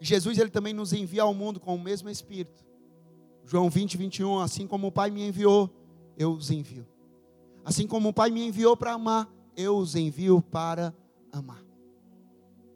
Jesus 0.00 0.38
ele 0.38 0.50
também 0.50 0.72
nos 0.72 0.92
envia 0.92 1.22
ao 1.22 1.34
mundo 1.34 1.58
com 1.58 1.74
o 1.74 1.80
mesmo 1.80 2.08
espírito 2.08 2.65
João 3.46 3.70
20, 3.70 3.96
21, 3.96 4.40
assim 4.40 4.66
como 4.66 4.88
o 4.88 4.92
Pai 4.92 5.08
me 5.08 5.26
enviou, 5.26 5.70
eu 6.18 6.32
os 6.32 6.50
envio. 6.50 6.84
Assim 7.64 7.86
como 7.86 8.08
o 8.08 8.12
Pai 8.12 8.28
me 8.28 8.44
enviou 8.44 8.76
para 8.76 8.92
amar, 8.92 9.32
eu 9.56 9.76
os 9.76 9.94
envio 9.94 10.42
para 10.42 10.92
amar. 11.30 11.62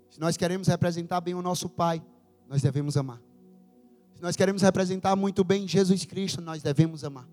Se 0.09 0.21
nós 0.21 0.37
queremos 0.37 0.69
representar 0.69 1.21
bem 1.21 1.35
o 1.35 1.43
nosso 1.43 1.69
Pai, 1.69 2.01
nós 2.49 2.63
devemos 2.63 2.97
amar. 2.97 3.21
Se 4.15 4.23
nós 4.23 4.37
queremos 4.37 4.63
representar 4.63 5.17
muito 5.17 5.43
bem 5.43 5.67
Jesus 5.67 6.05
Cristo, 6.05 6.41
nós 6.41 6.63
devemos 6.63 7.03
amar. 7.03 7.29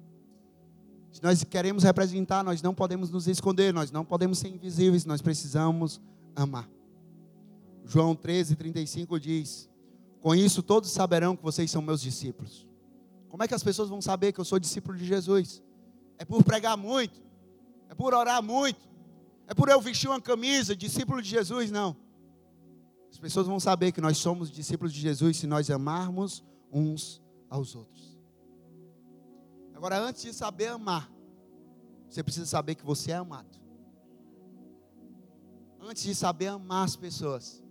Se 1.11 1.21
nós 1.21 1.43
queremos 1.43 1.83
representar, 1.83 2.43
nós 2.43 2.61
não 2.61 2.73
podemos 2.73 3.11
nos 3.11 3.27
esconder, 3.27 3.71
nós 3.71 3.91
não 3.91 4.03
podemos 4.03 4.39
ser 4.39 4.47
invisíveis, 4.47 5.05
nós 5.05 5.21
precisamos 5.21 6.01
amar. 6.35 6.67
João 7.85 8.15
13, 8.15 8.55
35 8.55 9.19
diz: 9.19 9.69
Com 10.21 10.33
isso 10.33 10.63
todos 10.63 10.89
saberão 10.89 11.35
que 11.35 11.43
vocês 11.43 11.69
são 11.69 11.81
meus 11.81 12.01
discípulos 12.01 12.66
como 13.29 13.43
é 13.43 13.47
que 13.47 13.53
as 13.53 13.63
pessoas 13.63 13.89
vão 13.89 14.01
saber 14.01 14.31
que 14.31 14.39
eu 14.39 14.45
sou 14.45 14.59
discípulo 14.59 14.97
de 14.97 15.05
Jesus? 15.05 15.61
É 16.17 16.25
por 16.25 16.43
pregar 16.43 16.77
muito, 16.77 17.21
é 17.89 17.95
por 17.95 18.13
orar 18.13 18.41
muito, 18.41 18.87
é 19.47 19.53
por 19.53 19.69
eu 19.69 19.79
vestir 19.81 20.09
uma 20.09 20.21
camisa, 20.21 20.75
discípulo 20.75 21.21
de 21.21 21.29
Jesus? 21.29 21.69
Não. 21.69 21.95
As 23.11 23.19
pessoas 23.19 23.47
vão 23.47 23.59
saber 23.59 23.91
que 23.91 24.01
nós 24.01 24.17
somos 24.17 24.49
discípulos 24.49 24.93
de 24.93 24.99
Jesus 24.99 25.37
se 25.37 25.47
nós 25.47 25.69
amarmos 25.69 26.43
uns 26.71 27.21
aos 27.49 27.75
outros. 27.75 28.17
Agora, 29.73 29.99
antes 29.99 30.23
de 30.23 30.33
saber 30.33 30.67
amar, 30.67 31.11
você 32.09 32.23
precisa 32.23 32.45
saber 32.45 32.75
que 32.75 32.85
você 32.85 33.11
é 33.11 33.15
amado. 33.15 33.57
Antes 35.79 36.03
de 36.03 36.15
saber 36.15 36.47
amar 36.47 36.85
as 36.85 36.95
pessoas, 36.95 37.63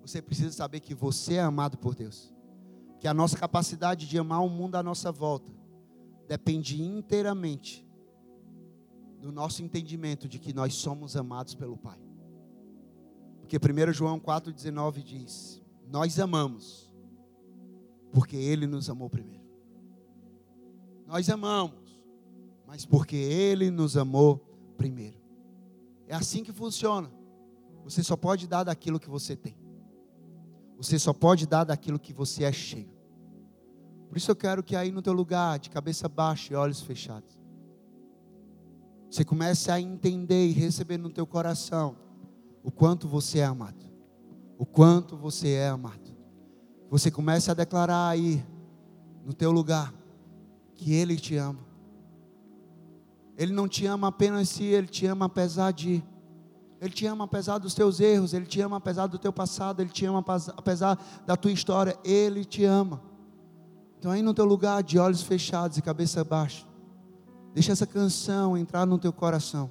você 0.00 0.22
precisa 0.22 0.52
saber 0.52 0.80
que 0.80 0.94
você 0.94 1.34
é 1.34 1.40
amado 1.40 1.76
por 1.76 1.94
Deus 1.94 2.29
que 3.00 3.08
a 3.08 3.14
nossa 3.14 3.36
capacidade 3.36 4.06
de 4.06 4.18
amar 4.18 4.44
o 4.44 4.48
mundo 4.50 4.76
à 4.76 4.82
nossa 4.82 5.10
volta 5.10 5.50
depende 6.28 6.80
inteiramente 6.80 7.84
do 9.18 9.32
nosso 9.32 9.62
entendimento 9.62 10.28
de 10.28 10.38
que 10.38 10.52
nós 10.52 10.74
somos 10.74 11.16
amados 11.16 11.54
pelo 11.54 11.78
Pai. 11.78 11.98
Porque 13.40 13.56
1 13.56 13.92
João 13.94 14.20
4,19 14.20 15.02
diz: 15.02 15.62
Nós 15.88 16.20
amamos, 16.20 16.92
porque 18.12 18.36
Ele 18.36 18.66
nos 18.66 18.88
amou 18.90 19.08
primeiro. 19.08 19.48
Nós 21.06 21.28
amamos, 21.30 22.00
mas 22.66 22.84
porque 22.84 23.16
Ele 23.16 23.70
nos 23.70 23.96
amou 23.96 24.38
primeiro. 24.76 25.18
É 26.06 26.14
assim 26.14 26.44
que 26.44 26.52
funciona. 26.52 27.10
Você 27.82 28.02
só 28.02 28.16
pode 28.16 28.46
dar 28.46 28.64
daquilo 28.64 29.00
que 29.00 29.08
você 29.08 29.34
tem. 29.34 29.59
Você 30.80 30.98
só 30.98 31.12
pode 31.12 31.46
dar 31.46 31.64
daquilo 31.64 31.98
que 31.98 32.10
você 32.10 32.42
é 32.42 32.52
cheio. 32.52 32.88
Por 34.08 34.16
isso 34.16 34.30
eu 34.30 34.34
quero 34.34 34.62
que 34.62 34.74
aí 34.74 34.90
no 34.90 35.02
teu 35.02 35.12
lugar, 35.12 35.58
de 35.58 35.68
cabeça 35.68 36.08
baixa 36.08 36.54
e 36.54 36.56
olhos 36.56 36.80
fechados, 36.80 37.38
você 39.10 39.22
comece 39.22 39.70
a 39.70 39.78
entender 39.78 40.46
e 40.46 40.52
receber 40.52 40.96
no 40.96 41.10
teu 41.10 41.26
coração 41.26 41.96
o 42.62 42.70
quanto 42.70 43.06
você 43.06 43.40
é 43.40 43.44
amado. 43.44 43.90
O 44.56 44.64
quanto 44.64 45.18
você 45.18 45.50
é 45.50 45.68
amado. 45.68 46.16
Você 46.88 47.10
comece 47.10 47.50
a 47.50 47.54
declarar 47.54 48.08
aí 48.08 48.42
no 49.22 49.34
teu 49.34 49.52
lugar 49.52 49.92
que 50.74 50.94
ele 50.94 51.16
te 51.16 51.36
ama. 51.36 51.60
Ele 53.36 53.52
não 53.52 53.68
te 53.68 53.84
ama 53.84 54.08
apenas 54.08 54.48
se 54.48 54.64
ele 54.64 54.86
te 54.86 55.04
ama 55.04 55.26
apesar 55.26 55.72
de 55.72 56.02
ele 56.80 56.90
te 56.90 57.06
ama 57.06 57.24
apesar 57.24 57.58
dos 57.58 57.74
teus 57.74 58.00
erros, 58.00 58.32
Ele 58.32 58.46
te 58.46 58.60
ama 58.60 58.78
apesar 58.78 59.06
do 59.06 59.18
teu 59.18 59.32
passado, 59.32 59.82
Ele 59.82 59.90
te 59.90 60.06
ama 60.06 60.24
apesar 60.56 60.98
da 61.26 61.36
tua 61.36 61.52
história, 61.52 61.98
Ele 62.02 62.42
te 62.42 62.64
ama. 62.64 63.02
Então 63.98 64.10
aí 64.10 64.22
no 64.22 64.32
teu 64.32 64.46
lugar 64.46 64.82
de 64.82 64.98
olhos 64.98 65.20
fechados 65.20 65.76
e 65.76 65.82
cabeça 65.82 66.24
baixa, 66.24 66.66
deixa 67.52 67.72
essa 67.72 67.86
canção 67.86 68.56
entrar 68.56 68.86
no 68.86 68.98
teu 68.98 69.12
coração. 69.12 69.70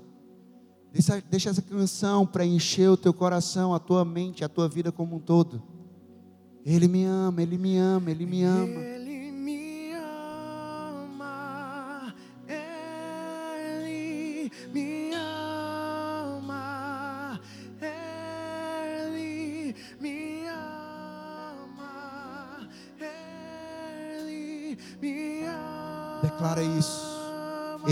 Deixa, 0.94 1.22
deixa 1.22 1.50
essa 1.50 1.62
canção 1.64 2.28
preencher 2.28 2.90
o 2.90 2.98
teu 2.98 3.14
coração, 3.14 3.74
a 3.74 3.80
tua 3.80 4.06
mente, 4.06 4.44
a 4.44 4.50
tua 4.50 4.70
vida 4.70 4.92
como 4.92 5.16
um 5.16 5.20
todo. 5.20 5.64
Ele 6.64 6.88
me 6.88 7.06
ama, 7.06 7.42
Ele 7.42 7.58
me 7.58 7.76
ama, 7.78 8.12
Ele 8.12 8.26
me 8.26 8.44
ama. 8.44 8.99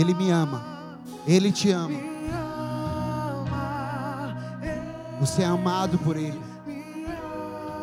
Ele 0.08 0.14
me 0.14 0.30
ama. 0.30 0.62
Ele 1.26 1.52
te 1.52 1.70
ama. 1.70 1.98
Você 5.20 5.42
é 5.42 5.44
amado 5.44 5.98
por 5.98 6.16
Ele. 6.16 6.40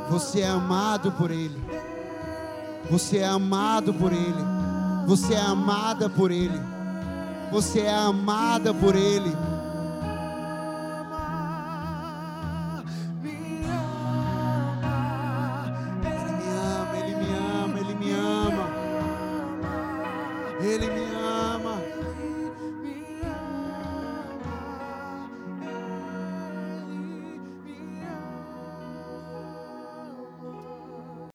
Você 0.10 0.42
é 0.42 0.48
amado 0.48 1.12
por 1.12 1.30
Ele. 1.30 1.64
Você 2.90 3.20
é 3.20 3.28
amado 3.28 3.94
por 3.94 4.12
Ele. 4.12 4.44
Você 5.06 5.36
é 5.36 5.42
amada 5.42 6.10
por 6.10 6.32
Ele. 6.32 6.60
Você 7.52 7.82
é 7.82 7.94
amada 7.94 8.74
por 8.74 8.96
Ele. 8.96 9.32